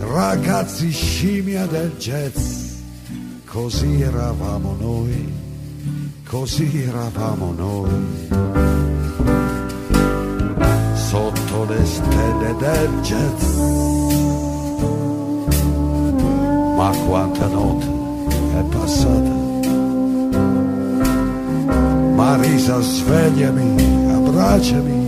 Ragazzi 0.00 0.90
scimmia 0.90 1.64
del 1.64 1.92
jazz, 1.96 2.74
così 3.46 4.02
eravamo 4.02 4.76
noi, 4.78 5.32
così 6.26 6.82
eravamo 6.82 7.52
noi. 7.52 8.51
Le 11.72 11.86
stelle 11.86 12.54
del 12.58 13.00
jazz, 13.00 13.42
ma 16.76 16.90
quanta 17.06 17.46
notte 17.46 17.86
è 18.58 18.62
passata. 18.74 19.40
Marisa, 22.14 22.80
svegliami, 22.80 24.10
abbracciami. 24.12 25.00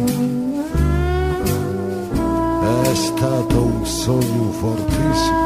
È 2.82 2.95
stato 2.95 3.62
un 3.62 3.86
sogno 3.86 4.51
fortissimo. 4.53 5.43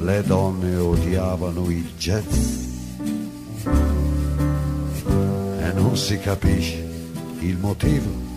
Le 0.00 0.22
donne 0.26 0.76
odiavano 0.76 1.70
il 1.70 1.86
jazz 1.96 2.60
e 5.60 5.72
non 5.74 5.96
si 5.96 6.18
capisce 6.18 6.90
il 7.40 7.56
motivo. 7.58 8.31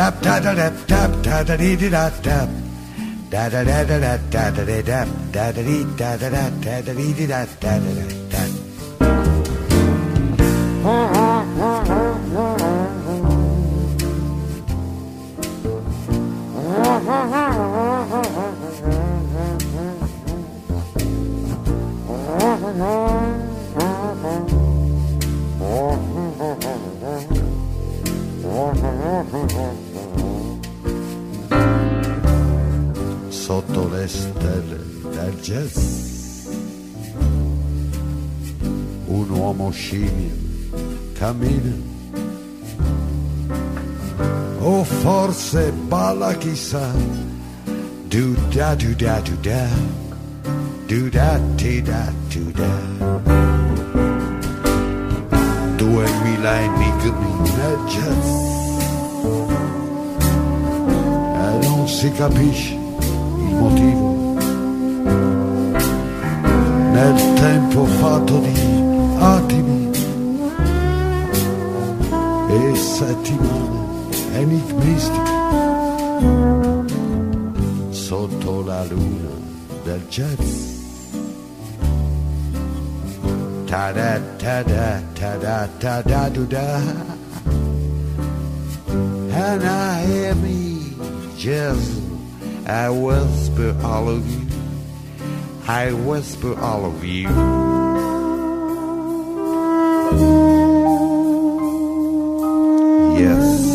Dap 0.00 0.22
da 0.22 0.40
da 0.40 0.54
dap 0.54 0.72
dap 0.88 1.10
da 1.22 1.42
da 1.42 1.56
di 1.56 1.76
di 1.76 1.90
da 1.90 2.08
dap. 2.22 2.48
Da 3.30 3.50
da 3.50 3.62
da 3.62 3.84
da 3.84 3.98
da 3.98 4.16
da 4.32 4.50
da 4.56 4.64
da 4.64 4.80
dap 4.90 5.08
da 5.30 5.52
da 5.52 5.62
di 5.68 5.84
da 5.98 6.16
da 6.16 6.28
da 6.30 6.48
da 6.64 6.80
da 6.80 6.92
da 6.94 7.04
da 7.04 7.26
da 7.28 7.44
da 7.60 7.78
da. 7.84 8.09
Jazz, 35.50 36.46
un 39.08 39.30
uomo 39.30 39.72
scimmio 39.72 40.30
cammina, 41.18 41.74
o 44.60 44.84
forse 44.84 45.72
balla 45.88 46.34
chissà, 46.34 46.92
do 48.08 48.36
da 48.54 48.76
do 48.76 48.94
da 48.94 49.20
do 49.20 49.36
da, 49.42 49.66
do 50.86 51.10
da 51.10 51.40
ti 51.56 51.82
da 51.82 52.12
do 52.28 52.52
da. 52.52 52.72
Duemila 55.78 56.60
enigmi 56.60 57.32
nel 57.56 57.78
jazz, 57.88 58.28
e 61.42 61.66
non 61.66 61.88
si 61.88 62.08
capisce 62.12 62.74
il 62.74 63.54
motivo. 63.56 64.09
Nel 67.02 67.32
tempo 67.32 67.86
fatto 67.86 68.40
di 68.40 68.52
attimi 69.16 69.90
e 72.50 72.76
settimane 72.76 73.78
enigmistiche 74.34 75.32
sotto 77.88 78.62
la 78.64 78.84
luna 78.84 79.30
del 79.82 80.02
jazz. 80.08 80.78
Ta 83.64 83.92
da 83.92 84.20
ta 84.36 84.62
da 84.62 85.00
ta 85.14 85.36
da 85.38 85.68
ta 85.78 86.02
da 86.02 86.28
do 86.28 86.44
da. 86.44 86.82
And 89.32 89.62
I 89.64 90.04
hear 90.04 90.34
me 90.34 90.94
jazz. 91.38 91.98
I 92.66 92.90
whisper 92.90 93.74
all 93.82 94.06
of 94.10 94.26
you. 94.28 94.39
I 95.72 95.92
whisper 95.92 96.58
all 96.58 96.84
of 96.84 97.04
you. 97.04 97.28
Yes. 103.16 103.70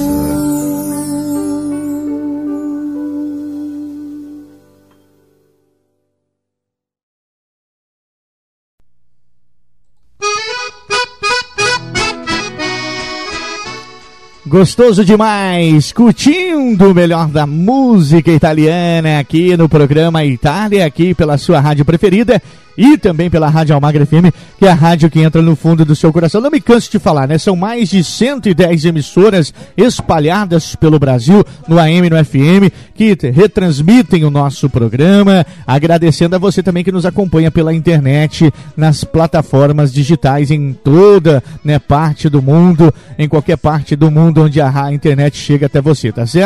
Gostoso 14.46 15.06
demais, 15.06 15.94
curtindo 15.94 16.45
o 16.58 16.94
melhor 16.94 17.28
da 17.28 17.46
música 17.46 18.32
italiana 18.32 19.20
aqui 19.20 19.58
no 19.58 19.68
programa 19.68 20.24
Itália, 20.24 20.86
aqui 20.86 21.14
pela 21.14 21.38
sua 21.38 21.60
rádio 21.60 21.84
preferida 21.84 22.42
e 22.78 22.98
também 22.98 23.30
pela 23.30 23.48
Rádio 23.48 23.74
Almagra 23.74 24.06
FM, 24.06 24.34
que 24.60 24.66
é 24.66 24.70
a 24.70 24.74
rádio 24.74 25.10
que 25.10 25.22
entra 25.22 25.42
no 25.42 25.56
fundo 25.56 25.86
do 25.86 25.96
seu 25.96 26.12
coração. 26.12 26.42
Não 26.42 26.52
me 26.52 26.60
canso 26.60 26.92
de 26.92 27.00
falar, 27.00 27.26
né? 27.26 27.38
São 27.38 27.56
mais 27.56 27.88
de 27.90 28.04
110 28.04 28.84
emissoras 28.84 29.54
espalhadas 29.78 30.76
pelo 30.76 31.00
Brasil, 31.00 31.42
no 31.70 31.80
AM 31.80 32.06
e 32.06 32.10
no 32.10 32.26
FM, 32.26 32.70
que 32.94 33.16
te- 33.16 33.30
retransmitem 33.30 34.26
o 34.26 34.30
nosso 34.30 34.70
programa. 34.70 35.46
Agradecendo 35.66 36.36
a 36.36 36.40
você 36.40 36.62
também 36.62 36.84
que 36.84 36.92
nos 36.92 37.06
acompanha 37.06 37.50
pela 37.50 37.74
internet, 37.74 38.52
nas 38.76 39.06
plataformas 39.06 39.94
digitais 39.94 40.52
em 40.52 40.74
toda 40.74 41.42
né, 41.64 41.80
parte 41.80 42.28
do 42.28 42.42
mundo, 42.42 42.94
em 43.18 43.30
qualquer 43.30 43.56
parte 43.58 43.96
do 43.96 44.12
mundo 44.12 44.44
onde 44.44 44.60
a 44.60 44.92
internet 44.92 45.38
chega 45.38 45.68
até 45.68 45.80
você, 45.80 46.12
tá 46.12 46.28
certo? 46.28 46.45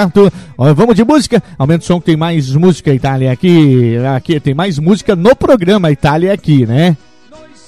Ó, 0.57 0.73
vamos 0.73 0.95
de 0.95 1.03
música? 1.03 1.41
Aumenta 1.57 1.83
o 1.83 1.87
som 1.87 1.99
que 1.99 2.05
tem 2.05 2.17
mais 2.17 2.53
música 2.55 2.93
Itália 2.93 3.31
aqui. 3.31 3.97
Aqui 4.15 4.39
tem 4.39 4.53
mais 4.53 4.79
música 4.79 5.15
no 5.15 5.35
programa 5.35 5.91
Itália 5.91 6.33
aqui, 6.33 6.65
né? 6.65 6.95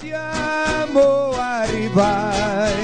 siamo 0.01 1.31
arrivati. 1.37 2.79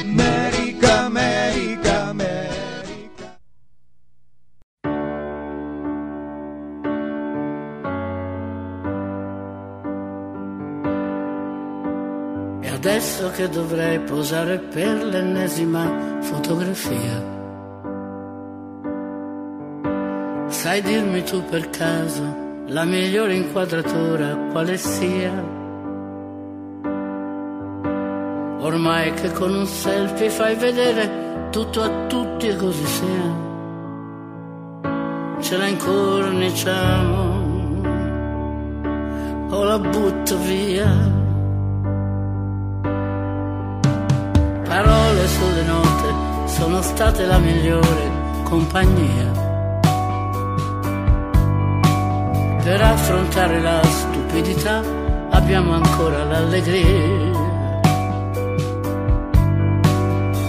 America, 0.00 1.04
America, 1.06 2.10
America. 2.10 3.38
E 12.62 12.68
adesso 12.68 13.30
che 13.30 13.48
dovrei 13.48 14.00
posare 14.00 14.58
per 14.58 15.04
l'ennesima 15.04 16.20
fotografia. 16.20 17.31
Sai 20.52 20.82
dirmi 20.82 21.22
tu 21.24 21.42
per 21.44 21.70
caso 21.70 22.22
la 22.66 22.84
migliore 22.84 23.34
inquadratura 23.34 24.36
quale 24.52 24.76
sia? 24.76 25.32
Ormai 28.60 29.14
che 29.14 29.32
con 29.32 29.54
un 29.54 29.66
selfie 29.66 30.28
fai 30.28 30.54
vedere 30.56 31.48
tutto 31.50 31.80
a 31.80 32.06
tutti 32.06 32.48
e 32.48 32.56
così 32.56 32.84
sia. 32.84 33.34
Ce 35.40 35.56
la 35.56 35.66
incorniciamo 35.66 37.40
o 39.48 39.64
la 39.64 39.78
butto 39.78 40.38
via. 40.38 40.90
Parole 44.68 45.28
sulle 45.28 45.62
note 45.64 46.14
sono 46.44 46.82
state 46.82 47.24
la 47.24 47.38
migliore 47.38 48.10
compagnia. 48.44 49.41
Per 52.62 52.80
affrontare 52.80 53.60
la 53.60 53.82
stupidità 53.82 54.82
abbiamo 55.30 55.74
ancora 55.74 56.22
l'allegria. 56.22 57.40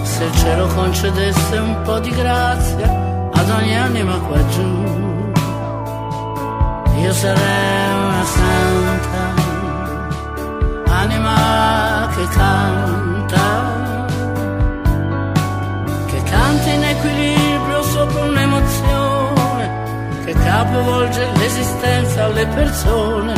Se 0.04 0.24
il 0.24 0.34
cielo 0.36 0.68
concedesse 0.68 1.56
un 1.58 1.82
po' 1.82 1.98
di 1.98 2.10
grazia 2.10 3.28
ad 3.32 3.50
ogni 3.50 3.76
anima 3.76 4.16
qua 4.20 4.46
giù, 4.46 5.32
io 7.00 7.12
sarei 7.12 7.94
una 7.94 8.24
santa, 8.24 9.34
anima 10.84 12.08
che 12.14 12.28
canta, 12.28 13.83
capovolge 20.64 21.28
l'esistenza 21.36 22.24
alle 22.24 22.46
persone, 22.46 23.34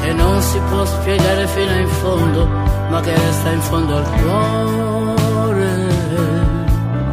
che 0.00 0.12
non 0.12 0.40
si 0.40 0.58
può 0.68 0.84
spiegare 0.84 1.46
fino 1.48 1.72
in 1.72 1.88
fondo, 1.88 2.46
ma 2.90 3.00
che 3.00 3.12
resta 3.12 3.50
in 3.50 3.60
fondo 3.60 3.96
al 3.96 4.08
cuore. 4.20 5.70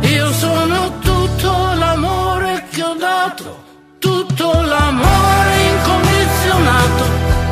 Io 0.01 0.31
sono 0.33 0.99
tutto 0.99 1.51
l'amore 1.75 2.63
che 2.69 2.83
ho 2.83 2.93
dato, 2.93 3.63
tutto 3.99 4.61
l'amore 4.61 5.53
incondizionato, 5.71 7.03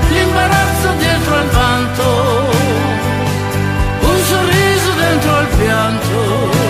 l'imbarazzo 0.10 0.88
dietro 1.00 1.36
al 1.36 1.48
vanto, 1.48 2.04
un 4.02 4.18
sorriso 4.30 4.92
dentro 5.00 5.36
al 5.36 5.48
pianto. 5.48 6.61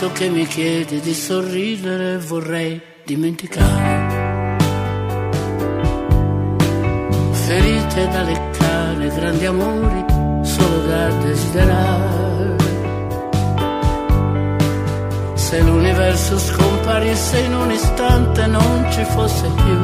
Adesso 0.00 0.14
che 0.14 0.28
mi 0.28 0.46
chiedi 0.46 1.00
di 1.00 1.12
sorridere 1.12 2.18
vorrei 2.18 2.80
dimenticare. 3.04 4.46
Ferite 7.32 8.06
da 8.06 8.22
leccare, 8.22 9.08
grandi 9.08 9.46
amori 9.46 10.04
solo 10.42 10.86
da 10.86 11.08
desiderare. 11.08 12.56
Se 15.34 15.60
l'universo 15.62 16.38
scomparisse 16.38 17.40
in 17.40 17.54
un 17.54 17.72
istante 17.72 18.46
non 18.46 18.86
ci 18.92 19.02
fosse 19.02 19.50
più, 19.56 19.80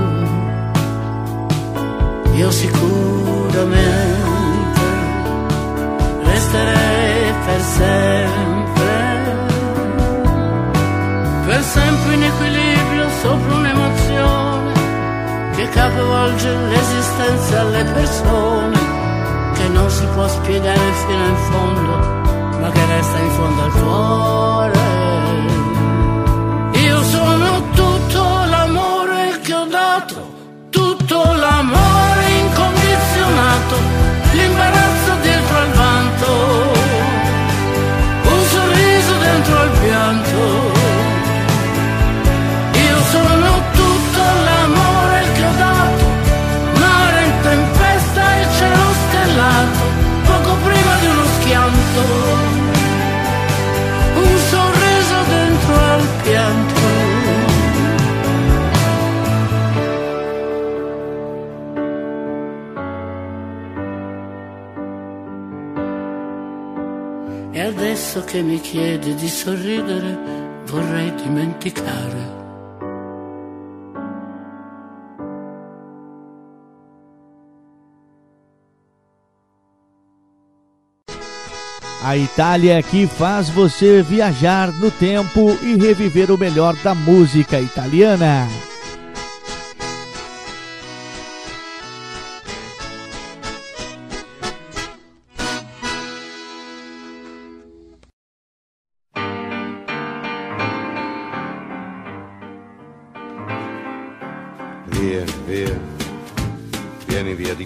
io 2.37 2.51
sicuramente 2.53 3.83
resterei 6.23 7.33
per 7.47 7.61
sempre, 7.61 8.54
per 11.55 11.63
sempre 11.63 12.15
in 12.15 12.23
equilibrio 12.25 13.09
sopra 13.23 13.55
un'emozione 13.55 14.75
capovolge 15.75 16.49
l'esistenza 16.71 17.61
alle 17.61 17.85
persone, 17.85 18.79
che 19.55 19.69
non 19.69 19.91
si 19.91 20.07
può 20.15 20.27
spiegare 20.29 20.93
fino 21.07 21.27
in 21.27 21.37
fondo, 21.51 21.93
ma 22.61 22.71
che 22.71 22.87
resta 22.87 23.19
in 23.19 23.31
fondo 23.31 23.63
al 23.63 23.73
cuore. 23.73 24.79
Io 26.87 27.03
sono 27.03 27.71
tutto 27.73 28.23
l'amore 28.53 29.41
che 29.43 29.55
ho 29.55 29.65
dato, 29.65 30.35
tutto 30.71 31.17
l'amore 31.43 32.25
incondizionato, 32.43 33.77
l'imbarazzo 34.33 34.94
adesso 68.15 68.25
che 68.25 68.43
mi 68.43 68.61
chiede 68.61 69.15
di 69.15 69.29
sorridere, 69.29 70.63
vorrei 70.67 71.13
dimenticare. 71.15 72.33
A 82.07 82.17
Itália 82.17 82.83
que 82.83 83.07
faz 83.07 83.49
você 83.49 84.03
viajar 84.03 84.71
no 84.79 84.91
tempo 84.91 85.57
e 85.63 85.75
reviver 85.75 86.31
o 86.31 86.37
melhor 86.37 86.77
da 86.85 86.95
música 86.95 87.59
italiana. 87.59 88.47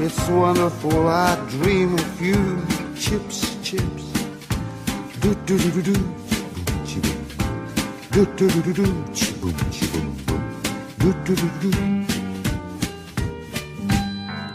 it's 0.00 0.28
wonderful. 0.28 1.08
I 1.08 1.36
dream 1.48 1.94
of 1.94 2.20
you, 2.20 2.62
chips, 2.94 3.56
chips. 3.62 4.12
Do 5.20 5.34
do 5.46 5.58
do 5.58 5.70
do 5.70 5.82
do. 5.82 6.26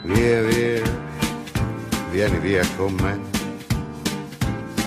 Via, 0.03 0.41
via, 0.43 0.81
vieni 2.11 2.39
via 2.39 2.65
con 2.75 2.93
me. 2.95 3.19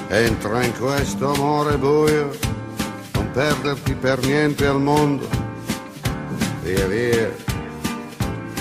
Entra 0.09 0.65
in 0.65 0.73
questo 0.77 1.33
amore 1.33 1.79
buio, 1.79 2.31
non 3.13 3.31
perderti 3.31 3.95
per 3.95 4.19
niente 4.25 4.67
al 4.67 4.81
mondo. 4.81 5.29
Via 6.63 6.87
via, 6.87 7.44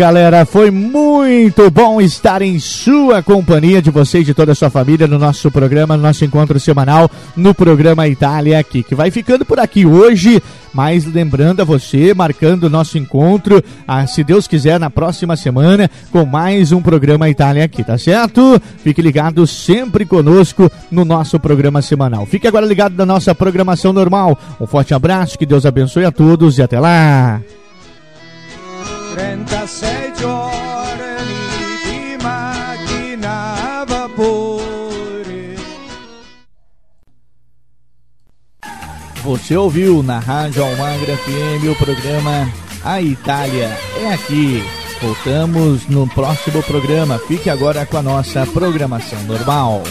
Galera, 0.00 0.46
foi 0.46 0.70
muito 0.70 1.70
bom 1.70 2.00
estar 2.00 2.40
em 2.40 2.58
sua 2.58 3.22
companhia, 3.22 3.82
de 3.82 3.90
vocês, 3.90 4.24
de 4.24 4.32
toda 4.32 4.52
a 4.52 4.54
sua 4.54 4.70
família, 4.70 5.06
no 5.06 5.18
nosso 5.18 5.50
programa, 5.50 5.94
no 5.94 6.02
nosso 6.02 6.24
encontro 6.24 6.58
semanal, 6.58 7.10
no 7.36 7.54
programa 7.54 8.08
Itália 8.08 8.58
aqui, 8.58 8.82
que 8.82 8.94
vai 8.94 9.10
ficando 9.10 9.44
por 9.44 9.60
aqui 9.60 9.84
hoje, 9.84 10.42
mas 10.72 11.04
lembrando 11.04 11.60
a 11.60 11.66
você, 11.66 12.14
marcando 12.14 12.64
o 12.64 12.70
nosso 12.70 12.96
encontro, 12.96 13.62
ah, 13.86 14.06
se 14.06 14.24
Deus 14.24 14.48
quiser, 14.48 14.80
na 14.80 14.88
próxima 14.88 15.36
semana, 15.36 15.90
com 16.10 16.24
mais 16.24 16.72
um 16.72 16.80
programa 16.80 17.28
Itália 17.28 17.66
aqui, 17.66 17.84
tá 17.84 17.98
certo? 17.98 18.58
Fique 18.82 19.02
ligado 19.02 19.46
sempre 19.46 20.06
conosco 20.06 20.72
no 20.90 21.04
nosso 21.04 21.38
programa 21.38 21.82
semanal. 21.82 22.24
Fique 22.24 22.48
agora 22.48 22.64
ligado 22.64 22.96
na 22.96 23.04
nossa 23.04 23.34
programação 23.34 23.92
normal. 23.92 24.38
Um 24.58 24.66
forte 24.66 24.94
abraço, 24.94 25.36
que 25.36 25.44
Deus 25.44 25.66
abençoe 25.66 26.06
a 26.06 26.10
todos 26.10 26.56
e 26.56 26.62
até 26.62 26.80
lá! 26.80 27.42
36 29.20 30.16
giorni 30.16 31.36
di 31.84 32.16
macchina 32.22 33.80
a 33.80 33.84
vapore. 33.84 35.56
Você 39.22 39.54
ouviu 39.54 40.02
na 40.02 40.18
Rádio 40.18 40.64
Almagra 40.64 41.14
FM 41.18 41.68
o 41.70 41.74
programa 41.76 42.50
A 42.82 43.02
Itália 43.02 43.76
é 44.00 44.14
aqui. 44.14 44.62
voltamos 45.02 45.86
no 45.86 46.08
próximo 46.08 46.62
programa. 46.62 47.18
Fique 47.18 47.50
agora 47.50 47.84
com 47.84 47.98
a 47.98 48.02
nossa 48.02 48.46
programação 48.46 49.22
normal. 49.24 49.82